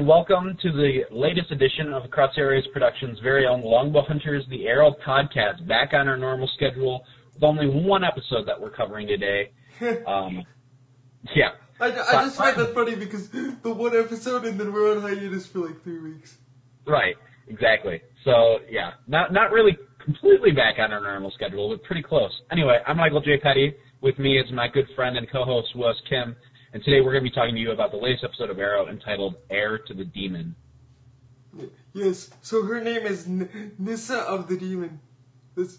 [0.00, 4.66] And welcome to the latest edition of Cross Areas Productions' very own Longbow Hunters The
[4.66, 9.50] Arrow podcast, back on our normal schedule with only one episode that we're covering today.
[10.06, 10.42] Um,
[11.36, 11.50] yeah.
[11.78, 15.46] I, I just find that funny because the one episode and then we're on hiatus
[15.46, 16.38] for like three weeks.
[16.86, 17.16] Right,
[17.48, 18.00] exactly.
[18.24, 22.32] So, yeah, not not really completely back on our normal schedule, but pretty close.
[22.50, 23.36] Anyway, I'm Michael J.
[23.36, 23.74] Petty.
[24.00, 26.36] With me is my good friend and co-host, Wes Kim.
[26.72, 28.88] And today we're going to be talking to you about the latest episode of Arrow
[28.88, 30.54] entitled Heir to the Demon.
[31.92, 35.00] Yes, so her name is N- Nyssa of the Demon.
[35.56, 35.78] That's,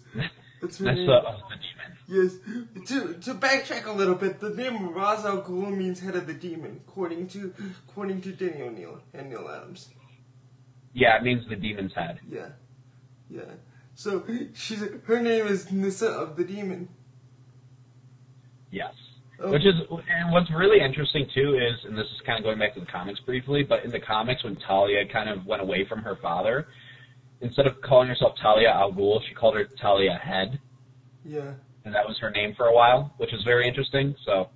[0.60, 1.10] that's her Nyssa name.
[1.10, 1.68] of the Demon.
[2.08, 2.88] Yes.
[2.88, 6.34] To to backtrack a little bit, the name Ra's al Ghul means head of the
[6.34, 7.54] demon, according to
[7.88, 9.88] according to Denny O'Neil and Neal Adams.
[10.92, 12.18] Yeah, it means the demon's head.
[12.28, 12.48] Yeah.
[13.30, 13.42] Yeah.
[13.94, 16.88] So she's her name is Nyssa of the Demon.
[18.70, 18.92] Yes.
[19.50, 22.74] Which is, and what's really interesting too is, and this is kind of going back
[22.74, 26.00] to the comics briefly, but in the comics when Talia kind of went away from
[26.02, 26.68] her father,
[27.40, 30.60] instead of calling herself Talia al Ghul, she called her Talia Head,
[31.24, 31.54] Yeah.
[31.84, 34.14] and that was her name for a while, which is very interesting.
[34.24, 34.48] So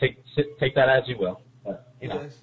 [0.00, 0.18] take
[0.58, 1.40] take that as you will.
[1.64, 2.42] But, you know, Yes.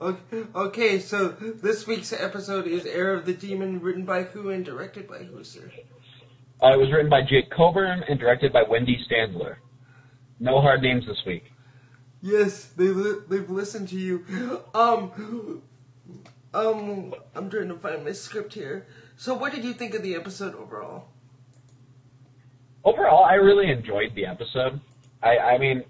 [0.00, 4.64] Okay, okay, so this week's episode is Heir of the Demon, written by who and
[4.64, 5.70] directed by who, sir?
[6.60, 9.56] uh, it was written by Jake Coburn and directed by Wendy Stanzler.
[10.42, 11.44] No hard names this week.
[12.20, 14.24] Yes, they li- they've listened to you.
[14.74, 15.62] Um,
[16.52, 18.86] um, I'm trying to find my script here.
[19.16, 21.08] So, what did you think of the episode overall?
[22.84, 24.80] overall, I really enjoyed the episode.
[25.22, 25.84] I, I mean,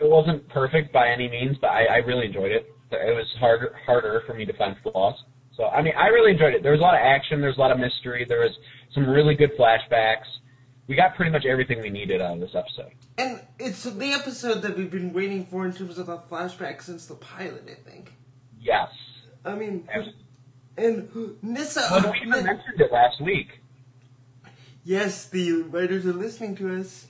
[0.00, 2.74] it wasn't perfect by any means, but I, I really enjoyed it.
[2.90, 5.14] It was harder harder for me to find flaws.
[5.56, 6.62] So I mean, I really enjoyed it.
[6.62, 7.40] There was a lot of action.
[7.40, 8.24] There was a lot of mystery.
[8.28, 8.56] There was
[8.94, 10.26] some really good flashbacks.
[10.90, 12.90] We got pretty much everything we needed out of this episode.
[13.16, 17.06] And it's the episode that we've been waiting for in terms of the flashback since
[17.06, 18.14] the pilot, I think.
[18.60, 18.88] Yes.
[19.44, 20.12] I mean, And-
[20.76, 21.86] and Nyssa.
[21.92, 23.60] Well, we even mentioned it last week.
[24.82, 27.06] yes, the writers are listening to us.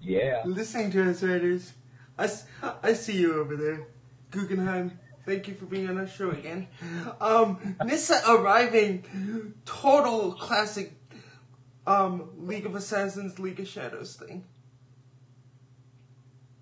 [0.00, 0.40] Yeah.
[0.46, 1.74] Listening to us, writers.
[2.18, 2.30] I,
[2.82, 3.88] I see you over there.
[4.30, 6.66] Guggenheim, thank you for being on our show again.
[7.20, 10.94] Um, Nyssa arriving, total classic
[11.86, 14.44] um, League of Assassins, League of Shadows thing.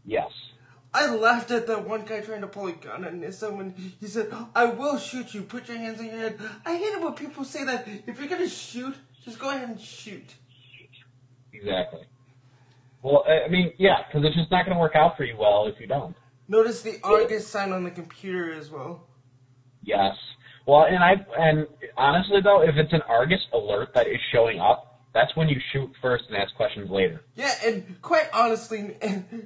[0.05, 0.31] Yes.
[0.95, 4.33] I laughed at that one guy trying to pull a gun Nyssa when he said,
[4.55, 6.41] I will shoot you, put your hands on your head.
[6.65, 7.87] I hate it when people say that.
[8.06, 10.34] If you're gonna shoot, just go ahead and shoot.
[11.53, 12.06] Exactly.
[13.03, 15.37] Well, I I mean, yeah, because it's just not going to work out for you
[15.39, 16.17] well if you don't.
[16.49, 19.06] Notice the Argus sign on the computer as well.
[19.83, 20.17] Yes.
[20.67, 24.88] Well, and I and honestly though, if it's an Argus alert that is showing up,
[25.14, 27.22] that's when you shoot first and ask questions later.
[27.34, 28.96] Yeah, and quite honestly,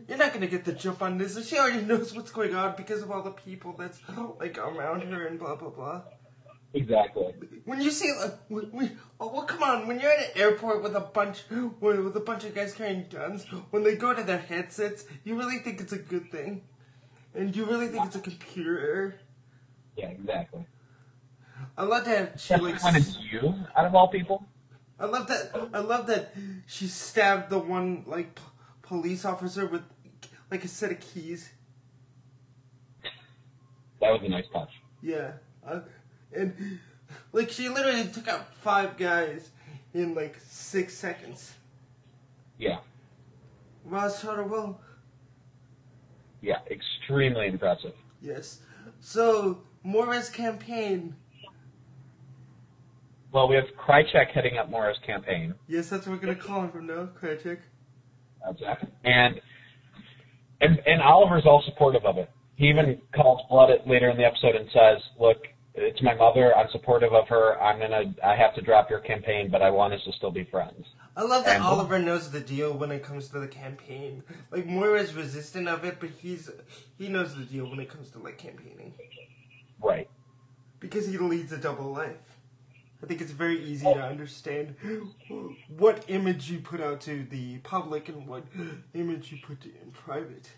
[0.09, 1.47] you're not gonna get the jump on this.
[1.47, 4.01] She already knows what's going on because of all the people that's
[4.41, 6.03] like around her and blah blah blah.
[6.75, 7.35] Exactly.
[7.67, 9.87] When you see, like, we, we, oh well, come on.
[9.87, 11.43] When you're at an airport with a bunch,
[11.81, 15.59] with a bunch of guys carrying guns, when they go to their headsets, you really
[15.59, 16.63] think it's a good thing,
[17.35, 19.15] and you really think it's a computer error.
[19.97, 20.67] Yeah, exactly.
[21.77, 22.85] I love that she Especially like.
[22.85, 24.47] when it's you, out of all people.
[24.99, 25.69] I love that.
[25.73, 26.35] I love that
[26.67, 28.43] she stabbed the one like p-
[28.83, 29.83] police officer with
[30.51, 31.51] like a set of keys.
[34.01, 34.71] That was a nice touch.
[35.01, 35.33] Yeah,
[35.67, 35.81] uh,
[36.35, 36.79] and
[37.33, 39.51] like she literally took out five guys
[39.95, 41.55] in like six seconds.
[42.59, 42.79] Yeah.
[43.85, 44.81] Ross shot her well.
[46.41, 47.95] Yeah, extremely impressive.
[48.21, 48.61] Yes.
[49.01, 51.17] So Moira's campaign.
[53.33, 55.55] Well, we have Krycek heading up Moira's campaign.
[55.67, 57.59] Yes, that's what we're gonna call him from now, Krycek.
[58.49, 58.91] Exactly.
[59.05, 59.41] And
[60.61, 62.31] and and Oliver's all supportive of it.
[62.57, 66.55] He even calls Blood it later in the episode and says, "Look, it's my mother.
[66.57, 67.61] I'm supportive of her.
[67.61, 68.15] I'm gonna.
[68.23, 70.87] I have to drop your campaign, but I want us to still be friends."
[71.17, 74.23] I love that And- Oliver knows the deal when it comes to the campaign.
[74.51, 76.51] Like Moira's resistant of it, but he's
[76.99, 78.95] he knows the deal when it comes to like campaigning
[79.81, 80.09] Right.
[80.81, 82.32] because he leads a double life.
[83.03, 83.95] I think it's very easy oh.
[83.95, 84.77] to understand
[85.69, 88.45] what image you put out to the public and what
[88.95, 90.51] image you put in private.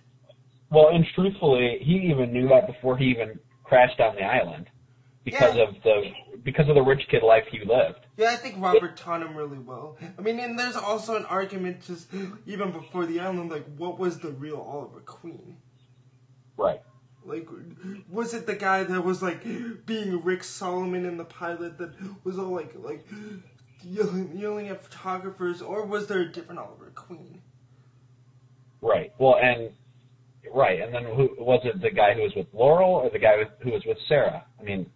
[0.71, 4.69] Well, and truthfully, he even knew that before he even crashed on the island,
[5.25, 5.69] because Yeah.
[5.69, 6.13] of the
[6.43, 8.01] because of the rich kid life he lived.
[8.19, 9.97] Yeah, I think Robert taught him really well.
[10.19, 12.09] I mean, and there's also an argument just
[12.47, 15.57] even before the island, like what was the real Oliver Queen?
[16.59, 16.83] Right.
[17.27, 17.49] Like,
[18.09, 19.45] was it the guy that was like
[19.87, 23.07] being Rick Solomon in the pilot that was all like like
[23.83, 27.43] yelling, yelling at photographers, or was there a different Oliver Queen?
[28.81, 29.13] Right.
[29.19, 29.71] Well, and
[30.53, 31.81] right, and then who was it?
[31.81, 34.45] The guy who was with Laurel, or the guy with, who was with Sara?
[34.61, 34.91] I mean,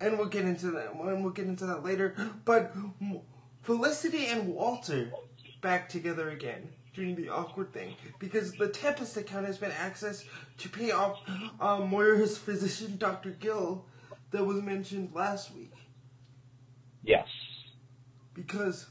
[0.00, 0.92] and we'll get into that.
[0.92, 2.14] And we'll get into that later.
[2.44, 2.72] But
[3.62, 5.10] Felicity and Walter
[5.60, 10.24] back together again doing the awkward thing because the Tempest account has been accessed
[10.58, 11.20] to pay off
[11.60, 13.30] um, Moira's physician, Dr.
[13.30, 13.84] Gill,
[14.32, 15.72] that was mentioned last week.
[17.02, 17.28] Yes.
[18.34, 18.86] Because,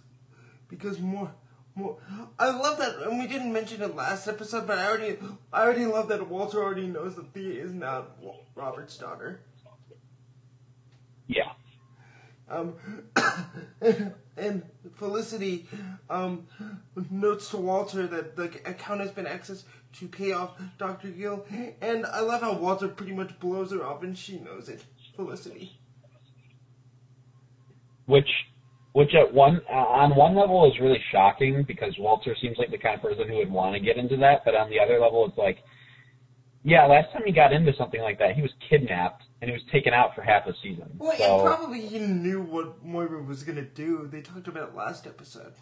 [0.70, 1.34] because more,
[1.76, 1.98] more.
[2.40, 5.18] I love that, and we didn't mention it last episode, but I already,
[5.52, 8.18] I already love that Walter already knows that Thea is not
[8.56, 9.42] Robert's daughter.
[11.28, 11.52] Yeah.
[12.50, 12.76] Um,
[14.38, 14.64] and
[14.96, 15.68] Felicity
[16.10, 16.48] um,
[17.10, 19.64] notes to Walter that the account has been accessed
[20.00, 21.10] to pay off Dr.
[21.10, 21.46] Gill.
[21.82, 24.86] And I love how Walter pretty much blows her off and she knows it.
[25.16, 25.80] Felicity.
[28.06, 28.30] Which,
[28.94, 32.78] which at one uh, on one level is really shocking because Walter seems like the
[32.78, 35.26] kind of person who would want to get into that, but on the other level,
[35.28, 35.58] it's like,
[36.64, 39.64] yeah, last time he got into something like that, he was kidnapped and he was
[39.72, 40.90] taken out for half a season.
[40.98, 44.08] Well, so, and probably he knew what Moira was gonna do.
[44.12, 45.54] They talked about it last episode.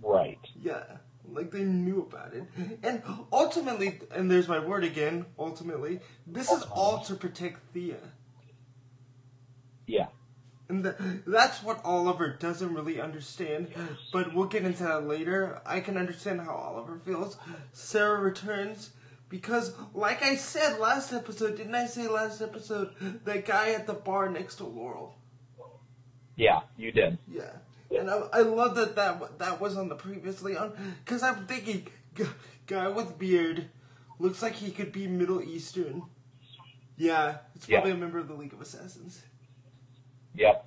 [0.00, 0.38] Right.
[0.60, 0.84] Yeah,
[1.26, 2.44] like they knew about it,
[2.82, 5.26] and ultimately, and there's my word again.
[5.38, 7.96] Ultimately, this is all to protect Thea.
[9.86, 10.08] Yeah.
[10.68, 13.68] And the, that's what Oliver doesn't really understand,
[14.12, 15.62] but we'll get into that later.
[15.64, 17.38] I can understand how Oliver feels.
[17.72, 18.90] Sara returns
[19.28, 22.94] because, like I said last episode, didn't I say last episode,
[23.24, 25.16] that guy at the bar next to Laurel?
[26.36, 27.18] Yeah, you did.
[27.30, 27.50] Yeah.
[27.90, 30.72] And I, I love that, that that was on the previously on,
[31.04, 31.86] because I'm thinking,
[32.66, 33.70] guy with beard,
[34.18, 36.04] looks like he could be Middle Eastern.
[36.96, 37.96] Yeah, it's probably yeah.
[37.96, 39.22] a member of the League of Assassins.
[40.34, 40.64] Yep.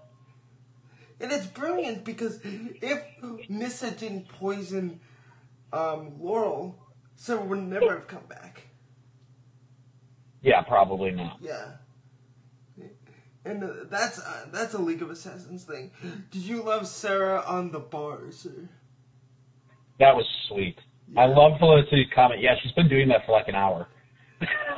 [1.19, 3.03] And it's brilliant because if
[3.47, 4.99] Nyssa didn't poison
[5.71, 6.75] um, Laurel,
[7.15, 8.50] Sara would never have come back.
[10.41, 11.37] Yeah, probably not.
[11.41, 11.73] Yeah.
[13.43, 15.89] And uh, that's uh, that's a League of Assassins thing.
[16.29, 18.69] Did you love Sara on the bar, sir?
[19.99, 20.77] That was sweet.
[21.17, 22.41] I love Felicity's comment.
[22.41, 23.87] Yeah, she's been doing that for like an hour.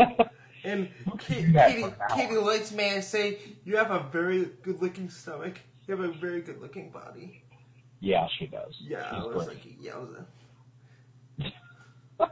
[0.64, 2.16] and Ka- do that Katie, for an hour?
[2.18, 5.60] Katie likes may I say, you have a very good looking stomach.
[5.86, 7.44] You have a very good looking body.
[8.00, 8.76] yeah, she does.
[8.82, 9.48] Yeah, I was great.
[9.50, 10.10] like, yeah, I was
[12.20, 12.28] a,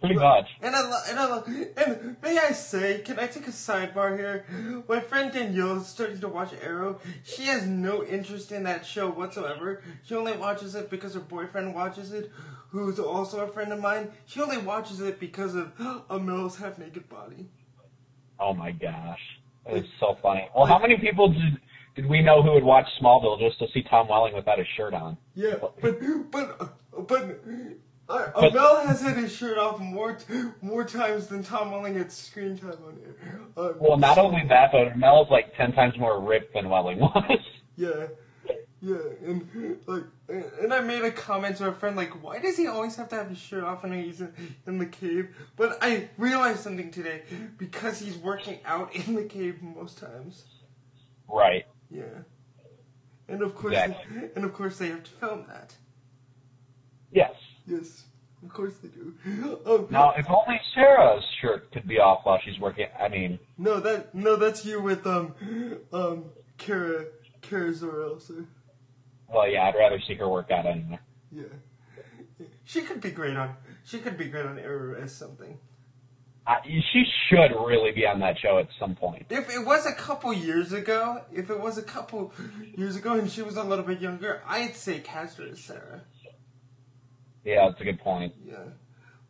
[0.00, 0.46] Pretty much.
[0.60, 1.44] And I lo- and I lo-
[1.76, 4.44] and may I say, can I take a sidebar here?
[4.88, 7.00] My friend Danielle is starting to watch Arrow.
[7.24, 9.82] She has no interest in that show whatsoever.
[10.04, 12.30] She only watches it because her boyfriend watches it,
[12.70, 14.10] who's also a friend of mine.
[14.26, 15.72] She only watches it because of
[16.10, 17.48] Amell's half naked body.
[18.38, 19.20] Oh my gosh.
[19.66, 20.46] It was so funny.
[20.54, 21.58] Well, how many people did
[21.96, 24.92] did we know who would watch Smallville just to see Tom Welling without his shirt
[24.92, 25.16] on?
[25.34, 25.80] Yeah, but
[26.30, 27.40] but but.
[28.08, 31.96] Uh, But- Amell has had his shirt off more t- more times than Tom Welling
[31.96, 33.40] had screen time on air.
[33.56, 37.24] Uh, Well, not only that, but Mel's like ten times more ripped than Welling was.
[37.78, 38.06] Yeah,
[38.80, 42.66] yeah, and like, and I made a comment to a friend like, why does he
[42.66, 44.32] always have to have his shirt off when he's in,
[44.66, 45.36] in the cave?
[45.56, 47.24] But I realized something today
[47.58, 50.44] because he's working out in the cave most times.
[51.28, 51.66] right.
[51.90, 52.04] Yeah,
[53.28, 54.30] and of course, Exactly.
[54.34, 55.74] and of course they have to film that.
[57.66, 58.04] Yes.
[58.42, 59.14] Of course they do.
[59.66, 62.86] Um, Now, if only Sara's shirt could be off while she's working.
[63.00, 65.34] I mean, no, that no, that's you with um
[65.92, 66.26] um
[66.58, 67.06] Kara
[67.42, 68.44] Kara Zor-El, sir.
[69.28, 70.98] well, yeah, I'd rather see her work out anyway.
[71.32, 71.44] Yeah,
[72.64, 73.56] she could be great on.
[73.84, 75.58] She could be great on Arrow as something.
[76.48, 79.26] I, she should really be on that show at some point.
[79.30, 82.32] If it was a couple years ago, if it was a couple
[82.76, 86.02] years ago and she was a little bit younger, I'd say cast her as Sara.
[87.46, 88.34] Yeah, that's a good point.
[88.44, 88.56] Yeah,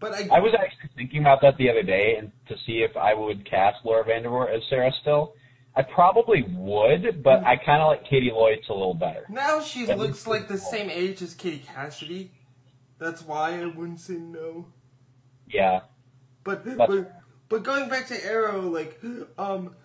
[0.00, 2.96] but I, I was actually thinking about that the other day, and to see if
[2.96, 5.34] I would cast Laura Vandervoort as Sara still.
[5.78, 9.26] I probably would, but I kind of like Caity Lotz a little better.
[9.28, 12.30] now she looks like the same age as Katie Cassidy.
[12.98, 14.68] That's why I wouldn't say no.
[15.46, 15.80] Yeah,
[16.44, 17.12] But That's- but
[17.50, 18.98] but going back to Arrow, like
[19.38, 19.76] um.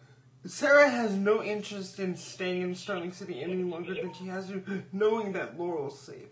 [0.43, 4.83] Sara has no interest in staying in Starling City any longer than she has to,
[4.91, 6.29] knowing that Laurel's safe.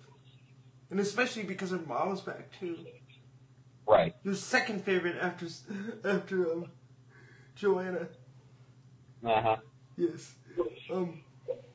[0.92, 2.78] And especially because her mom's back too.
[3.88, 4.16] right.
[4.24, 5.48] Your second favorite after
[6.04, 6.66] after um
[7.56, 8.08] Joanna.
[9.26, 9.56] Uh huh.
[9.98, 10.36] Yes.
[10.92, 11.22] Um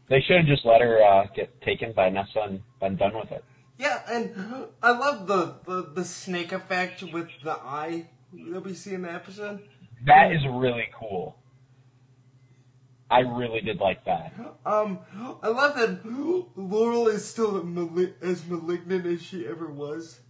[0.09, 3.30] They should have just let her uh, get taken by Nyssa and been done with
[3.30, 3.44] it.
[3.78, 4.35] yeah, and
[4.83, 8.09] I love the, the the snake effect with the eye
[8.52, 9.62] that we see in the episode.
[10.06, 11.37] That is really cool.
[13.14, 14.33] I really did like that.
[14.66, 14.99] Um
[15.42, 16.00] I love that
[16.56, 20.21] Laurel is still mali- as malignant as she ever was.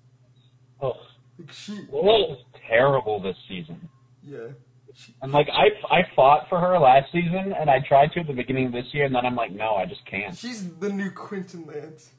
[0.80, 0.94] Oh,
[1.38, 3.88] Like she, Lilith was terrible this season.
[4.22, 4.48] yeah.
[4.96, 8.26] She, And like I, I fought for her last season, and I tried to at
[8.28, 10.36] the beginning of this year, and then I'm like, no, I just can't.
[10.36, 12.10] she's the new Quentin Lance.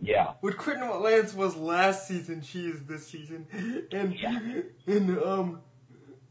[0.00, 3.46] Yeah, What Quentin Lance was last season, she is this season.
[3.92, 4.40] And Yeah.
[4.86, 5.60] and um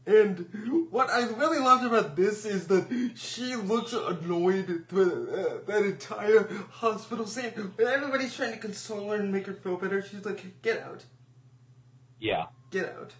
[0.08, 5.82] and what I really loved about this is that she looks annoyed through uh, that
[5.84, 7.50] entire hospital scene.
[7.76, 11.04] When everybody's trying to console her and make her feel better, she's like, "Get out,
[12.18, 12.46] yeah.
[12.70, 13.12] get out."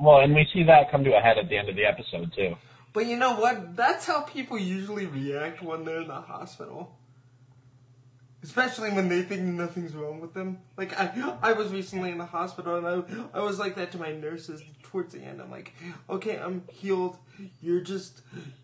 [0.00, 2.32] Well, and we see that come to a head at the end of the episode
[2.34, 2.56] too.
[2.92, 3.76] But you know what?
[3.76, 6.98] That's how people usually react when they're in the hospital.
[8.42, 10.58] Especially when they think nothing's wrong with them.
[10.76, 12.86] Like I, I was recently in the hospital and
[13.34, 15.40] I, I was like that to my nurses towards the end.
[15.40, 15.74] I'm like,
[16.10, 17.18] okay, I'm healed.
[17.60, 18.22] You're just,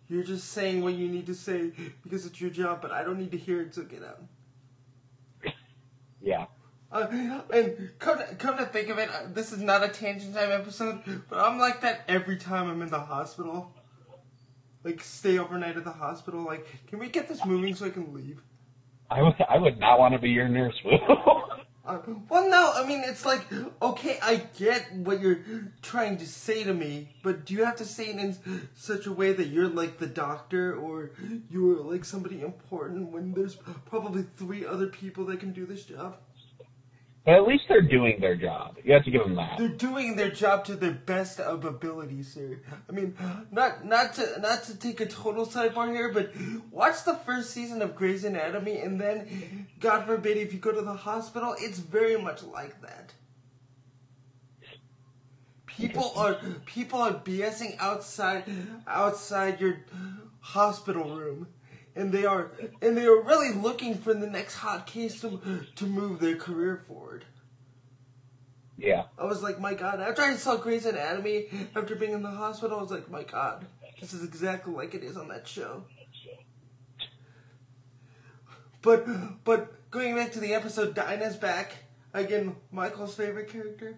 [0.08, 3.18] you're just saying what you need to say because it's your job, but I don't
[3.18, 3.75] need to hear it.
[3.75, 4.20] So get out.
[6.20, 6.47] Yeah.
[6.90, 7.06] Uh,
[7.52, 10.50] and come to, come to think of it, uh, this is not a tangent time
[10.50, 13.73] episode, but I'm like that every time I'm in the hospital.
[14.85, 16.42] Like, stay overnight at the hospital.
[16.42, 18.42] Like, can we get this moving so I can leave?
[19.11, 20.75] I would, I would not want to be your nurse.
[21.88, 23.41] Uh, well, no, I mean, it's like,
[23.81, 25.41] okay, I get what you're
[25.81, 28.37] trying to say to me, but do you have to say it in
[28.75, 31.12] such a way that you're like the doctor or
[31.49, 36.19] you're like somebody important when there's probably three other people that can do this job?
[37.28, 38.78] But at least they're doing their job.
[38.82, 39.58] You have to give them that.
[39.58, 42.61] They're doing their job to their best of ability, sir.
[42.88, 43.18] I mean,
[43.52, 46.32] not not to not to take a total sidebar here, but
[46.70, 50.80] watch the first season of Grey's Anatomy, and then, God forbid, if you go to
[50.80, 53.12] the hospital, it's very much like that.
[55.66, 58.44] People are people are BSing outside
[58.87, 59.80] outside your
[60.40, 61.49] hospital room.
[61.99, 65.40] And they are and they are really looking for the next hot case to
[65.75, 67.25] to move their career forward.
[68.76, 69.05] Yeah.
[69.19, 70.00] I was like, my God.
[70.00, 73.67] After I saw Grey's Anatomy, after being in the hospital, I was like, my God,
[74.00, 75.83] this is exactly like it is on that show.
[78.81, 79.05] But
[79.45, 81.75] but going back to the episode, Dinah's back
[82.14, 82.55] again.
[82.71, 83.97] Michael's favorite character.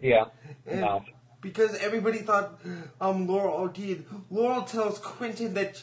[0.00, 0.26] Yeah.
[0.66, 1.04] And No.
[1.40, 2.60] Because everybody thought
[3.00, 4.04] um Laurel OD'd.
[4.30, 5.82] Laurel tells Quentin that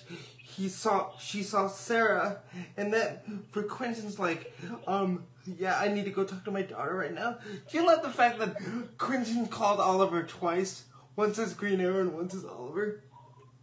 [0.51, 2.41] he saw she saw Sara
[2.77, 4.53] and that for Quentin's like,
[4.87, 7.37] um, yeah, I need to go talk to my daughter right now.
[7.69, 8.57] Do you love the fact that
[8.97, 10.85] Quentin called Oliver twice?
[11.15, 13.03] Once as Green Arrow and once as Oliver?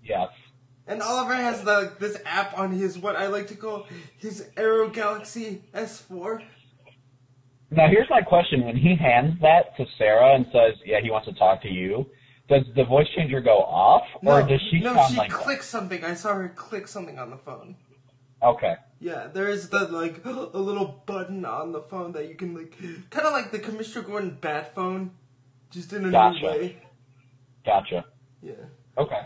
[0.02, 0.28] Yes.
[0.86, 4.88] And Oliver has the, this app on his what I like to call his Arrow
[4.88, 6.42] Galaxy S4.
[7.70, 11.28] Now here's my question: When he hands that to Sara and says, "Yeah, he wants
[11.28, 12.06] to talk to you,"
[12.48, 15.30] does the voice changer go off, or does she no, sound she like?
[15.30, 16.04] clicks something.
[16.04, 17.76] I saw her click something on the phone.
[18.42, 18.74] Okay.
[19.00, 22.76] Yeah, there is the like a little button on the phone that you can like,
[23.10, 25.12] kind of like the Commissioner Gordon bat phone,
[25.70, 26.40] just in a Gotcha.
[26.40, 26.76] new way.
[27.64, 28.04] Gotcha.
[28.42, 28.54] Yeah,
[28.96, 29.22] Okay.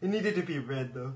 [0.00, 1.14] it needed to be red though.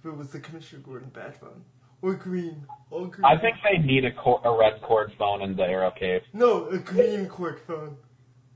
[0.00, 1.64] If it was the Commissioner Gordon bat phone
[2.02, 3.24] or green, all green.
[3.24, 6.68] I think they need a, cor- a red cord phone in the Arrow Cave, no,
[6.68, 7.96] a green cord phone.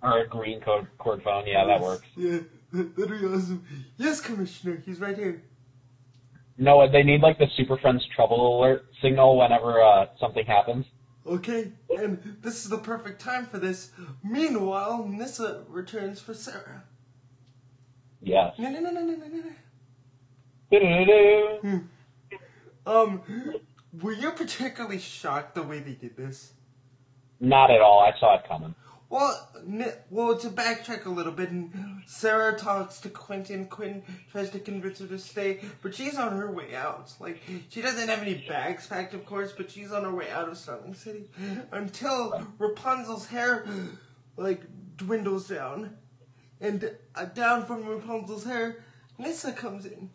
[0.03, 1.47] Or a green cord cord phone.
[1.47, 2.07] Yeah, that works.
[2.17, 2.41] Yeah,
[2.73, 3.65] that'd be awesome.
[3.97, 5.43] Yes, Commissioner, he's right here.
[6.59, 10.87] No, they need like the Super Friends trouble alert signal whenever uh, something happens.
[11.26, 13.91] Okay, and this is the perfect time for this.
[14.23, 16.85] Meanwhile, Nyssa returns for Sara.
[18.23, 18.55] Yes.
[18.59, 19.43] No, no, no, no, no, no, no.
[20.71, 21.85] Do-do-do-do.
[22.87, 23.23] Um,
[24.00, 26.53] were you particularly shocked the way they did this?
[27.41, 28.00] Not at all.
[28.00, 28.75] I saw it coming.
[29.09, 33.67] Well, n- well, to backtrack a little bit, and Sara talks to Quentin.
[33.67, 37.13] Quentin tries to convince her to stay, but she's on her way out.
[37.21, 40.49] Like, she doesn't have any bags packed, of course, but she's on her way out
[40.49, 41.31] of Starling City
[41.71, 43.67] until Rapunzel's hair,
[44.37, 44.63] like,
[44.97, 45.97] dwindles down.
[46.61, 48.85] And uh, down from Rapunzel's hair,
[49.19, 50.11] Nyssa comes in.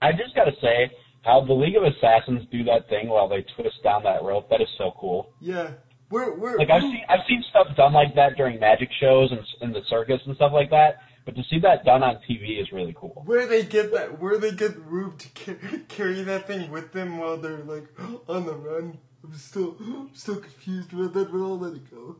[0.00, 0.90] I just gotta say
[1.24, 4.50] how the League of Assassins do that thing while they twist down that rope.
[4.50, 5.32] That is so cool.
[5.40, 5.72] Yeah.
[6.12, 9.40] We're, we're, Like I've seen I've seen stuff done like that during magic shows and
[9.62, 10.98] in the circus and stuff like that.
[11.24, 13.22] But to see that done on TV is really cool.
[13.24, 14.20] Where they get that?
[14.20, 17.88] Where they get Rube to ca- carry that thing with them while they're like
[18.28, 18.98] on the run?
[19.24, 22.16] I'm still, I'm still confused about that, but I'll let it go.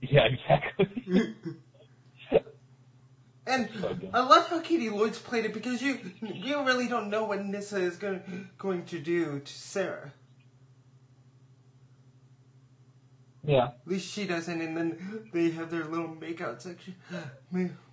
[0.00, 1.36] Yeah, exactly.
[3.48, 3.96] And So.
[4.12, 7.78] I love how Caity Lotz played it because you, you really don't know what Nyssa
[7.80, 10.12] is going going to do to Sara.
[13.46, 13.66] Yeah.
[13.66, 16.94] At least she doesn't, and then they have their little makeout section.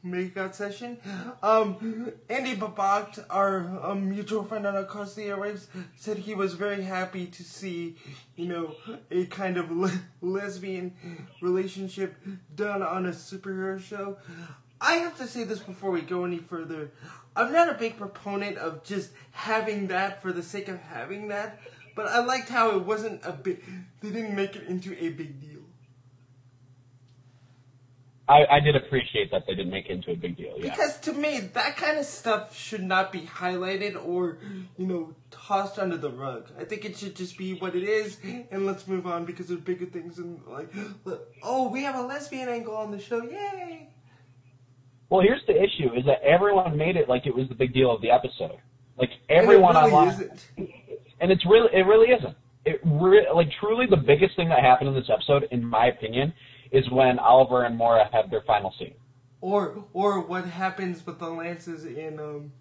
[0.04, 0.98] Makeout session.
[1.42, 6.82] Um, Andy Babak, our um, mutual friend on Across the Airwaves, said he was very
[6.84, 7.96] happy to see,
[8.36, 8.76] you know,
[9.12, 10.94] a kind of le- lesbian
[11.42, 12.16] relationship
[12.56, 14.18] done on a superhero show.
[14.82, 16.92] I have to say this before we go any further.
[17.36, 21.60] I'm not a big proponent of just having that for the sake of having that,
[21.96, 23.64] but I liked how it wasn't a big.
[24.02, 25.54] They didn't make it into a big deal.
[28.28, 30.54] I, I did appreciate that they didn't make it into a big deal.
[30.58, 30.70] Yeah.
[30.70, 34.38] Because to me, that kind of stuff should not be highlighted or,
[34.78, 36.50] you know, tossed under the rug.
[36.58, 38.18] I think it should just be what it is,
[38.50, 40.74] and let's move on because there's bigger things and like,
[41.44, 43.90] oh, we have a lesbian angle on the show, yay!
[45.10, 47.94] Well, here's the issue: is that everyone made it like it was the big deal
[47.94, 48.58] of the episode.
[48.98, 50.48] Like And it everyone really online, isn't.
[51.24, 52.36] And it's really it really isn't.
[52.66, 56.34] It re- like truly the biggest thing that happened in this episode, in my opinion,
[56.74, 58.96] is when Oliver and Moira have their final scene,
[59.40, 62.52] Or or what happens with the lances in um.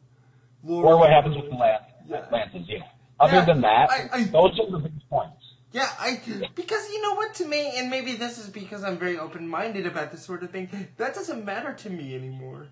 [0.62, 2.24] Laurel or what happens with the Lance, Yeah.
[2.30, 2.68] Lances.
[2.68, 2.84] Yeah.
[3.18, 5.42] Other Yeah, than that, I- I- those are the big points.
[5.72, 6.20] Yeah, I
[6.54, 9.86] because you know what to me, and maybe this is because I'm very open minded
[9.86, 10.68] about this sort of thing.
[10.98, 12.68] That doesn't matter to me anymore.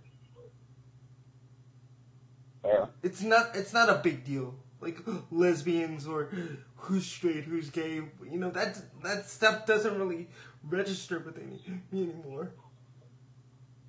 [2.63, 2.89] Fair.
[3.03, 3.57] It's not.
[3.57, 4.55] It's not a big deal.
[4.81, 4.99] Like
[5.31, 6.31] lesbians or
[6.77, 7.97] who's straight, who's gay.
[7.97, 10.29] You know that that stuff doesn't really
[10.69, 11.61] register with any,
[11.93, 12.51] me anymore.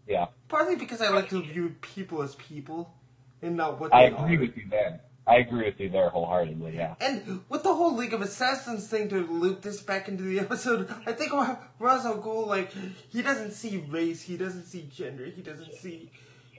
[0.07, 2.93] Yeah, Partly because I like to view people as people,
[3.41, 4.01] and not what they are.
[4.01, 4.25] I are.
[4.25, 4.99] agree with you there.
[5.27, 6.75] I agree with you there wholeheartedly.
[6.75, 6.95] Yeah.
[6.99, 10.89] And with the whole League of Assassins thing to loop this back into the episode,
[11.05, 12.71] I think Ra- Ra's al Ghul, like,
[13.09, 16.11] he doesn't see race, he doesn't see gender, he doesn't see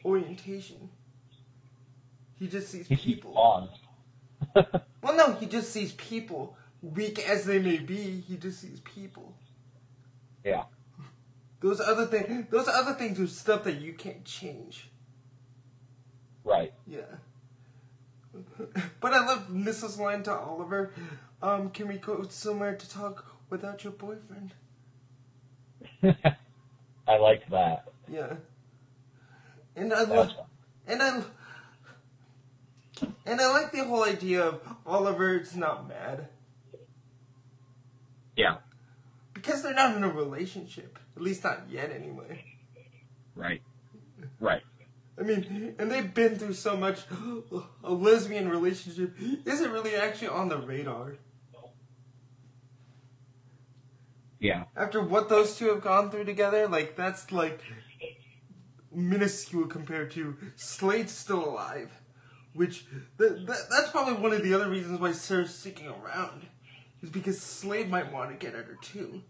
[0.05, 0.89] orientation.
[2.39, 3.33] He just sees He sees people.
[3.33, 3.69] flaws.
[5.03, 6.57] Well, no, he just sees people.
[6.83, 9.35] Weak as they may be, he just sees people.
[10.45, 10.65] yeah.
[11.61, 14.91] Those other things, those other things are stuff that you can't change.
[16.45, 16.73] Right.
[16.87, 17.03] Yeah.
[19.01, 19.99] But I love Mrs.
[19.99, 20.93] line to Oliver.
[21.43, 24.55] Um, can we go somewhere to talk without your boyfriend?
[27.09, 27.85] I liked that.
[28.09, 28.35] Yeah.
[29.77, 30.31] And I love,
[30.87, 31.23] and I,
[33.27, 36.29] and I like the whole idea of Oliver's not mad
[38.37, 38.59] Yeah.
[39.35, 40.99] because they're not in a relationship.
[41.17, 42.45] At least not yet, anyway.
[43.35, 43.63] Right.
[44.41, 44.63] Right.
[45.19, 47.01] I mean, and they've been through so much.
[47.85, 51.17] A lesbian relationship isn't really actually on the radar.
[54.41, 54.65] Yeah.
[54.77, 57.61] After what those two have gone through together, like that's like
[58.91, 61.91] minuscule compared to Slade's still alive,
[62.55, 62.85] which
[63.19, 66.47] th- th- that's probably one of the other reasons why Sara's sticking around,
[67.03, 69.23] is because Slade might want to get at her too.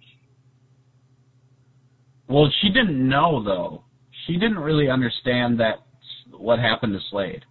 [2.28, 3.84] Well, she didn't know though.
[4.26, 5.82] She didn't really understand that
[6.30, 7.44] what happened to Slade.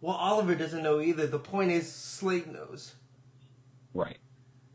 [0.00, 1.26] Well, Oliver doesn't know either.
[1.26, 2.94] The point is, Slade knows,
[3.94, 4.18] Right.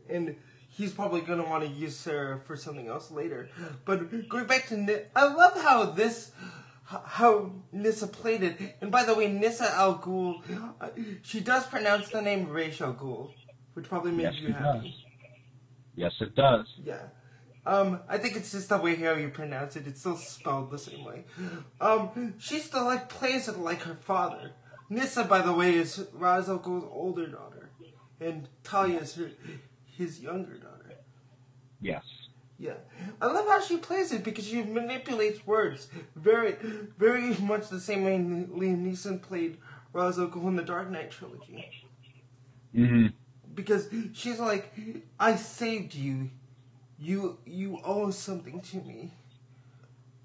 [0.08, 0.36] and
[0.68, 3.48] he's probably gonna want to use Sara for something else later.
[3.84, 6.32] But going back to, Ni- I love how this.
[7.04, 10.42] How Nyssa played it, and by the way, Nyssa Al Ghul,
[10.80, 10.88] uh,
[11.22, 13.30] she does pronounce the name Raish Al Ghul,
[13.74, 14.88] which probably makes Yes, you happy.
[14.88, 15.04] does.
[15.94, 16.66] Yes, it does.
[16.84, 17.02] Yeah.
[17.64, 19.86] Um, I think it's just the way how you pronounce it.
[19.86, 21.24] It's still spelled the same way.
[21.80, 24.52] Um, she still like plays it like her father.
[24.90, 27.70] Nyssa, by the way, is Ra's al Ghul's older daughter,
[28.20, 29.30] and Talia is her
[29.86, 30.96] his younger daughter.
[31.80, 32.02] Yes.
[32.62, 32.74] Yeah,
[33.20, 36.52] I love how she plays it because she manipulates words very,
[36.96, 39.58] very much the same way Liam Neeson played
[39.92, 41.68] Ra's al Ghul in the Dark Knight trilogy.
[42.72, 43.06] Mm-hmm.
[43.56, 44.72] because she's like,
[45.18, 46.30] I saved you.
[47.00, 49.10] You you owe something to me.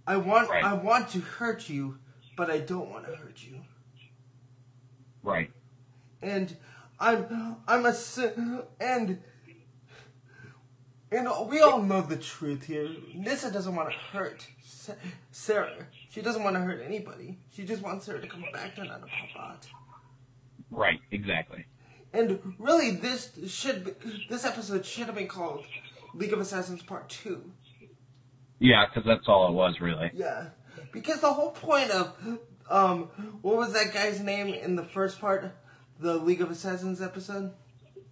[0.06, 0.64] I want Right.
[0.64, 1.98] I want to hurt you,
[2.36, 3.62] but I don't want to hurt you.
[5.24, 5.50] Right.
[6.22, 6.56] And
[7.00, 7.96] I'm I'm a
[8.80, 9.24] and
[11.12, 12.90] and we all know the truth here.
[13.16, 14.48] Nyssa doesn't want to hurt
[15.32, 15.88] Sara.
[16.10, 17.40] She doesn't want to hurt anybody.
[17.52, 19.00] She just wants Sara to come back to to
[19.34, 19.64] pop.
[20.70, 21.00] Right.
[21.12, 21.66] Exactly.
[22.14, 25.66] And really, this should be, this episode should have been called
[26.14, 27.52] League of Assassins Part Two.
[28.60, 30.10] Yeah, because that's all it was really.
[30.14, 30.48] Yeah,
[30.92, 32.40] because the whole point of
[32.70, 33.10] um,
[33.42, 35.54] what was that guy's name in the first part,
[36.00, 37.54] the League of Assassins episode?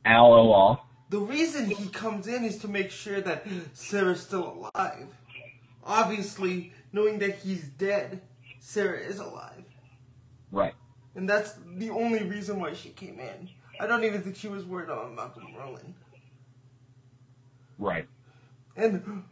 [0.05, 0.79] Al Owal.
[1.15, 5.08] The reason he comes in is to make sure that Sara's still alive.
[5.86, 8.19] Obviously, knowing that he's dead,
[8.60, 9.63] Sara is alive,
[10.51, 10.73] Right.
[11.15, 13.47] and that's the only reason why she came in.
[13.80, 15.93] I don't even think she was worried about Malcolm Roland.
[17.80, 18.10] Right.
[18.75, 19.23] and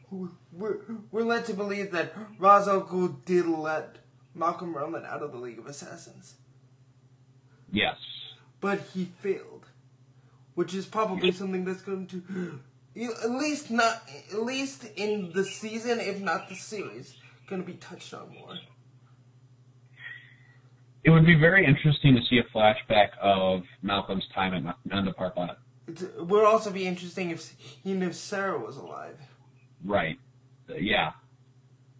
[0.54, 0.78] we're,
[1.12, 3.98] we're led to believe that Ra's al Ghul did let
[4.34, 6.36] Malcolm Merlyn out of the League of Assassins,
[7.74, 7.98] Yes.
[8.62, 9.53] but he failed,
[10.56, 12.60] which is probably something that's going to,
[13.24, 17.16] at least not, at least in the season, if not the series,
[17.50, 18.58] going to be touched on more.
[21.04, 25.58] It would be very interesting to see a flashback of Malcolm's time at Nanda Parbat.
[25.88, 29.18] It's, it would also be interesting if even if Sara was alive.
[29.84, 30.18] Right.
[30.70, 31.12] Uh, Yeah.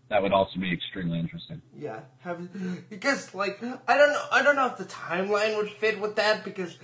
[0.10, 1.60] That would also be extremely interesting.
[1.76, 2.48] Yeah, have
[2.88, 6.46] because like I don't know I don't know if the timeline would fit with that
[6.46, 6.78] because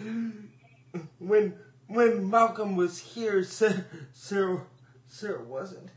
[1.19, 1.54] when
[1.88, 4.62] when Malcolm was here, Sara Sara,
[5.08, 5.89] Sara wasn't.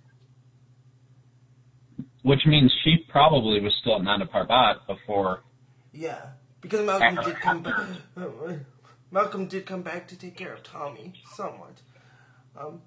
[2.22, 5.40] Which means she probably was still at Nanda Parbat before.
[5.92, 6.20] Yeah,
[6.60, 7.74] because Malcolm did come back.
[9.10, 11.82] Malcolm did come back to take care of Tommy somewhat.
[12.56, 12.80] Um,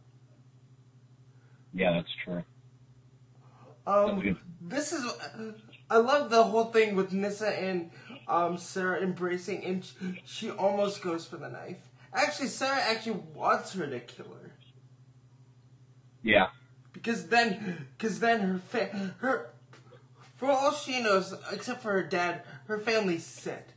[1.74, 2.44] Yeah, that's true.
[3.86, 5.06] Um, this is
[5.90, 7.92] I love the whole thing with Nyssa and
[8.28, 11.78] um, Sara embracing, and she, she almost goes for the knife.
[12.16, 14.52] Actually, Sara actually wants her to kill her
[16.24, 16.48] Yeah.
[16.94, 19.50] because then, because then her fa- her,
[20.38, 23.72] for all she knows, except for her dad, her family's set.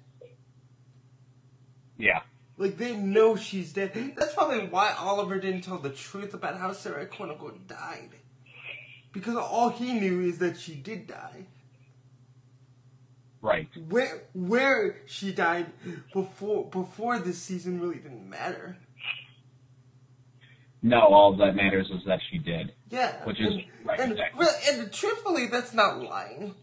[1.97, 2.21] Yeah.
[2.57, 3.93] Like they know she's dead.
[4.17, 8.11] That's probably why Oliver didn't tell the truth about how Sara unquote died.
[9.13, 11.47] Because all he knew is that she did die.
[13.41, 13.69] Right.
[13.89, 15.67] where where she died
[16.13, 18.77] before before this season really didn't matter.
[20.83, 22.73] No, all that matters is that she did.
[22.91, 24.47] Yeah, Which is- and, right, and, exactly.
[24.71, 26.55] and truthfully, that's not lying.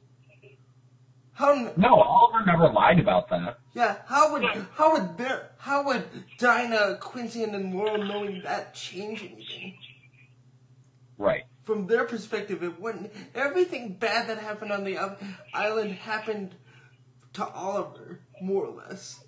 [1.33, 3.59] How No, Oliver never lied about that.
[3.73, 3.97] yeah?
[4.07, 4.43] How would
[4.75, 6.05] how would their how would
[6.37, 9.77] Dinah, Quincy, and Laurel knowing that change anything?
[11.17, 11.43] Right.
[11.63, 13.11] From their perspective, it wouldn't.
[13.33, 14.97] Everything bad that happened on the
[15.53, 16.55] island happened
[17.35, 19.23] to Oliver, more or less.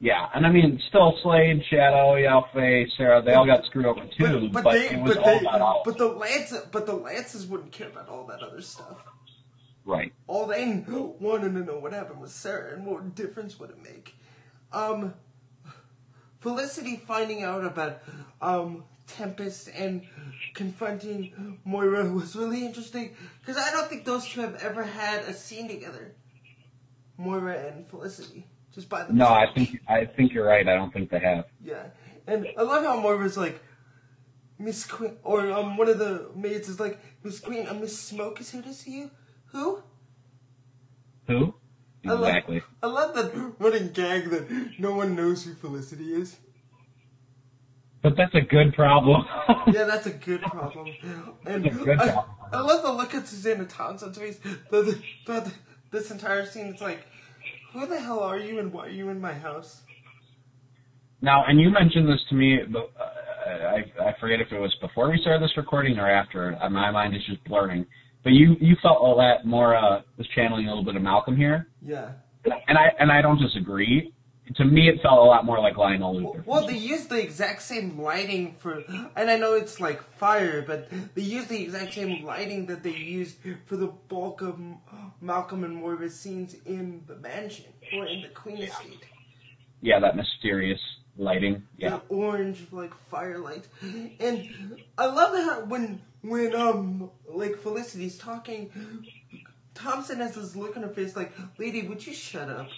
[0.00, 4.48] Yeah, and I mean, still Slade, Shado, Yalfe, Sara, they all got screwed over too,
[4.52, 5.82] but, they, it was but all they, about Oliver.
[5.84, 8.96] but the Lance, but the Lances wouldn't care about all that other stuff.
[9.84, 10.12] Right.
[10.26, 14.16] All they wanted to know what happened was Sara, and what difference would it make?
[14.72, 15.14] Um,
[16.40, 18.02] Felicity finding out about
[18.40, 20.02] um Tempest and
[20.54, 25.34] confronting Moira was really interesting because I don't think those two have ever had a
[25.34, 26.14] scene together.
[27.22, 29.50] Moira and Felicity, just by No, themselves.
[29.50, 30.66] I think I think you're right.
[30.68, 31.44] I don't think they have.
[31.64, 31.84] Yeah,
[32.26, 33.60] and I love how Moira's like,
[34.58, 38.40] Miss Queen, or um, one of the maids is like, Miss Queen, uh, Miss Smoak
[38.40, 39.10] is here to see you.
[39.52, 39.82] Who?
[41.28, 41.54] Who?
[42.04, 42.62] I love- Exactly.
[42.82, 46.36] I love that running gag that no one knows who Felicity is.
[48.02, 49.24] But that's a good problem.
[49.72, 50.88] Yeah, that's a good problem.
[51.46, 52.34] And That's a good I, problem.
[52.52, 54.40] I love the look at Susanna Thompson's face.
[54.70, 55.52] The, the, the,
[55.92, 57.06] this entire scene, it's like,
[57.72, 59.82] who the hell are you and why are you in my house?
[61.20, 64.74] Now, and you mentioned this to me, but uh, I, I forget if it was
[64.80, 66.58] before we started this recording or after.
[66.60, 67.86] Uh, My mind is just blurring.
[68.24, 71.36] But you, you felt all that more uh, was channeling a little bit of Malcolm
[71.36, 72.12] here, Yeah.
[72.68, 74.12] and I and I don't disagree.
[74.56, 76.44] To me, it felt a lot more like Lionel Luthor.
[76.44, 78.82] Well, they use the exact same lighting for,
[79.16, 82.90] and I know it's like fire, but they use the exact same lighting that they
[82.94, 84.60] used for the bulk of
[85.20, 89.04] Malcolm and Moira's scenes in the mansion or in the Queen Estate.
[89.80, 90.80] yeah, that mysterious
[91.16, 91.62] lighting.
[91.78, 93.68] Yeah, The orange like firelight,
[94.20, 94.48] and
[94.98, 98.70] I love that when when um like Felicity's talking,
[99.74, 102.68] Thompson has this look on her face like, "Lady, would you shut up?"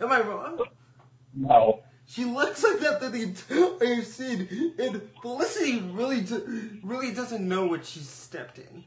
[0.00, 0.60] Am I wrong?
[1.34, 7.66] no, She looks like that the entire scene, and Felicity really, do, really doesn't know
[7.66, 8.84] what she's stepped in.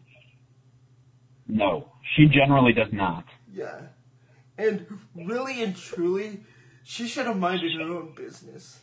[1.47, 3.25] no, she generally does not.
[3.51, 3.81] Yeah,
[4.57, 6.41] and really and truly,
[6.83, 8.81] she should have minded her own business.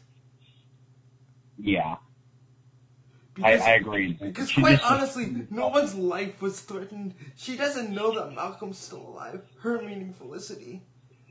[1.59, 1.97] Yeah,
[3.35, 4.13] Because, I agree.
[4.13, 7.15] because She quite honestly, no one's life was threatened.
[7.37, 9.43] She doesn't know that Malcolm's still alive.
[9.61, 10.83] Her meaning Felicity.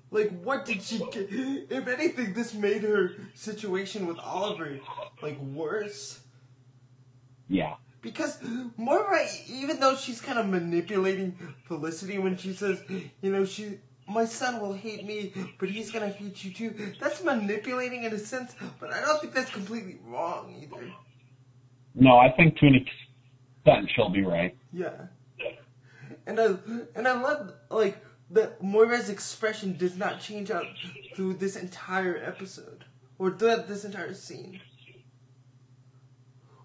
[0.09, 1.27] Like, what did she get?
[1.31, 4.79] If anything, this made her situation with Oliver
[5.21, 6.19] like worse.
[7.47, 8.39] Yeah, Because
[8.77, 12.81] Moira, even though she's kind of manipulating Felicity when she says,
[13.21, 16.93] you know, she, my son will hate me, but he's gonna hate you too.
[16.99, 20.91] That's manipulating in a sense, but I don't think that's completely wrong either.
[21.95, 24.55] No, I think to an extent she'll be right.
[24.71, 25.07] Yeah.
[26.25, 26.55] And I
[26.95, 27.97] and I love like
[28.29, 30.65] that Moira's expression does not change out
[31.15, 32.85] through this entire episode
[33.17, 34.61] or throughout this entire scene.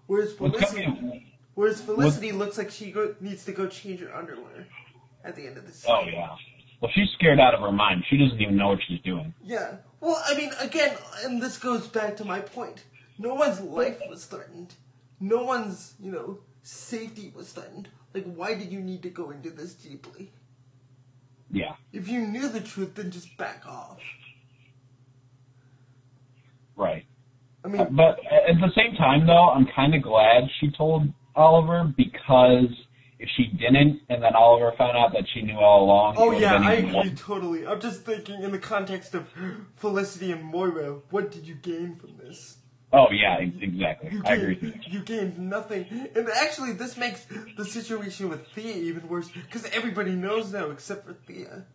[0.05, 4.67] Whereas Felicity, whereas Felicity looks like she go, needs to go change her underwear
[5.23, 5.93] at the end of the scene.
[5.93, 6.29] Oh yeah.
[6.79, 8.05] Well, she's scared out of her mind.
[8.09, 9.33] She doesn't even know what she's doing.
[9.43, 9.77] Yeah.
[9.99, 12.83] Well, I mean, again, and this goes back to my point.
[13.17, 14.75] No one's life was threatened.
[15.19, 17.89] No one's, you know, safety was threatened.
[18.13, 20.31] Like, why did you need to go into this deeply?
[21.51, 21.75] Yeah.
[21.93, 23.99] If you knew the truth, then just back off.
[26.75, 27.05] Right.
[27.63, 31.91] I mean, But at the same time, though, I'm kind of glad she told Oliver
[31.95, 32.69] because
[33.19, 36.55] if she didn't, and then Oliver found out that she knew all along, oh yeah,
[36.55, 37.09] I agree worse.
[37.19, 37.65] totally.
[37.65, 39.27] I'm just thinking in the context of
[39.75, 42.57] Felicity and Moira, what did you gain from this?
[42.97, 44.09] Oh yeah, exactly.
[44.11, 44.57] You I agree.
[44.59, 44.73] you.
[44.87, 45.85] you gained nothing.
[46.15, 51.05] And actually, this makes the situation with Thea even worse, because everybody knows now except
[51.05, 51.65] for Thea.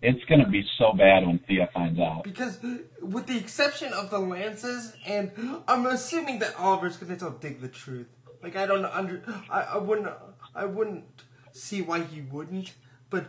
[0.00, 2.24] It's gonna be so bad when Thea finds out.
[2.24, 2.58] Because,
[3.02, 5.30] with the exception of the Lances, and
[5.68, 8.06] I'm assuming that Oliver's gonna tell Dig the truth.
[8.42, 10.08] Like I don't under, I, I wouldn't,
[10.54, 11.04] I wouldn't
[11.52, 12.72] see why he wouldn't.
[13.10, 13.26] But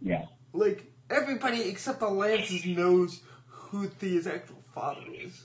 [0.00, 0.24] Yeah.
[0.52, 5.44] like everybody except the Lances knows who Thea's actual father is.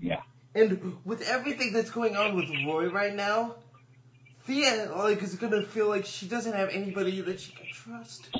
[0.00, 0.22] Yeah.
[0.54, 3.56] And with everything that's going on with Roy right now,
[4.44, 8.30] Thea like is gonna feel like she doesn't have anybody that she can trust.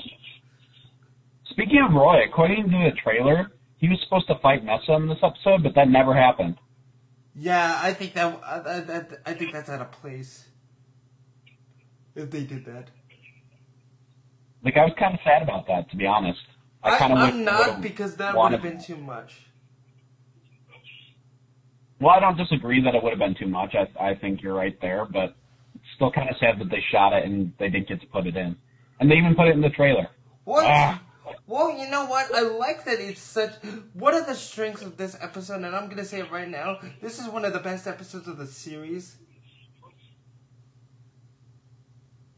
[1.50, 5.18] Speaking of Roy, according to the trailer, he was supposed to fight Nyssa in this
[5.22, 6.56] episode, but that never happened.
[7.34, 10.46] Yeah, I think that I, I, think that's out of place.
[12.14, 12.90] If they did that,
[14.64, 16.40] Like I was kind of sad about that, to be honest.
[16.82, 19.49] I I, kind of I'm not because that would have been too much.
[22.00, 23.74] Well, I don't disagree that it would have been too much.
[23.74, 25.34] I I think you're right there, but
[25.74, 28.26] it's still kind of sad that they shot it and they didn't get to put
[28.26, 28.56] it in,
[28.98, 30.08] and they even put it in the trailer.
[30.44, 30.64] What?
[30.66, 31.02] Ah.
[31.46, 32.34] Well, you know what?
[32.34, 33.52] I like that it's such.
[33.92, 35.62] What are the strengths of this episode?
[35.62, 36.78] And I'm gonna say it right now.
[37.02, 39.16] This is one of the best episodes of the series.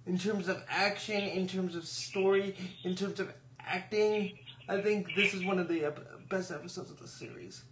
[0.05, 4.37] In terms of action, in terms of story, in terms of acting,
[4.69, 7.63] I think this is one of the ep- best episodes of the series.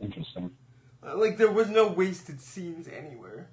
[0.00, 0.50] Interesting.
[1.06, 3.48] Uh, Like there was no wasted scenes anywhere.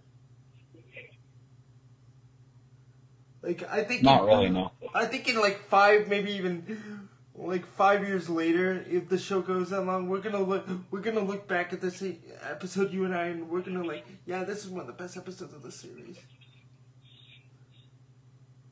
[3.42, 4.72] Like I think Not in- really, no.
[4.94, 9.70] I think in like five, maybe even like five years later, if the show goes
[9.70, 12.04] that long, we're gonna look we're gonna look back at this
[12.50, 15.18] episode, you and I, and we're gonna like, yeah, this is one of the best
[15.18, 16.18] episodes of the series.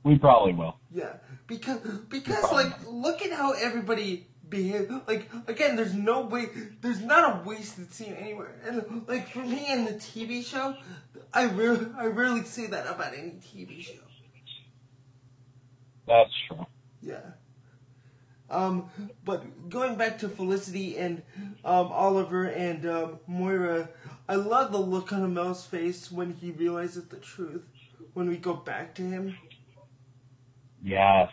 [0.03, 0.77] We probably will.
[0.91, 1.13] Yeah,
[1.47, 4.91] because because like look at how everybody behaved.
[5.07, 6.47] Like again, there's no way,
[6.81, 8.55] there's not a wasted scene anywhere.
[8.65, 10.75] And like for me in the TV show,
[11.33, 13.93] I rarely I rarely say that about any TV show.
[16.07, 16.65] That's true.
[17.01, 17.21] Yeah.
[18.49, 18.89] Um,
[19.23, 21.23] but going back to Felicity and
[21.63, 23.89] um, Oliver and um, Moira,
[24.29, 27.63] I love the look on Mel's face when he realizes the truth.
[28.13, 29.35] When we go back to him,
[30.81, 31.29] Yes.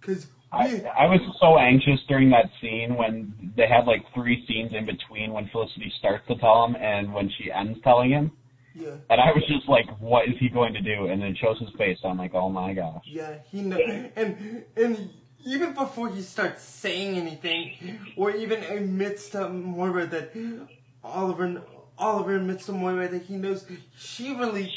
[0.00, 4.72] because I, I was so anxious during that scene when they had like three scenes
[4.74, 8.32] in between when Felicity starts to tell him and when she ends telling him.
[8.74, 8.96] yeah.
[9.10, 11.06] And I was just like, what is he going to do?
[11.08, 11.98] And then it shows his face.
[12.02, 13.04] I'm like, oh my gosh.
[13.06, 13.78] Yeah, he know,
[14.16, 15.10] and and
[15.46, 20.32] even before he starts saying anything, or even admits to Moira that
[21.04, 21.62] Oliver
[21.98, 24.72] Oliver admits to Moira that he knows, she really,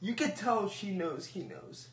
[0.00, 1.88] you can tell she knows he knows.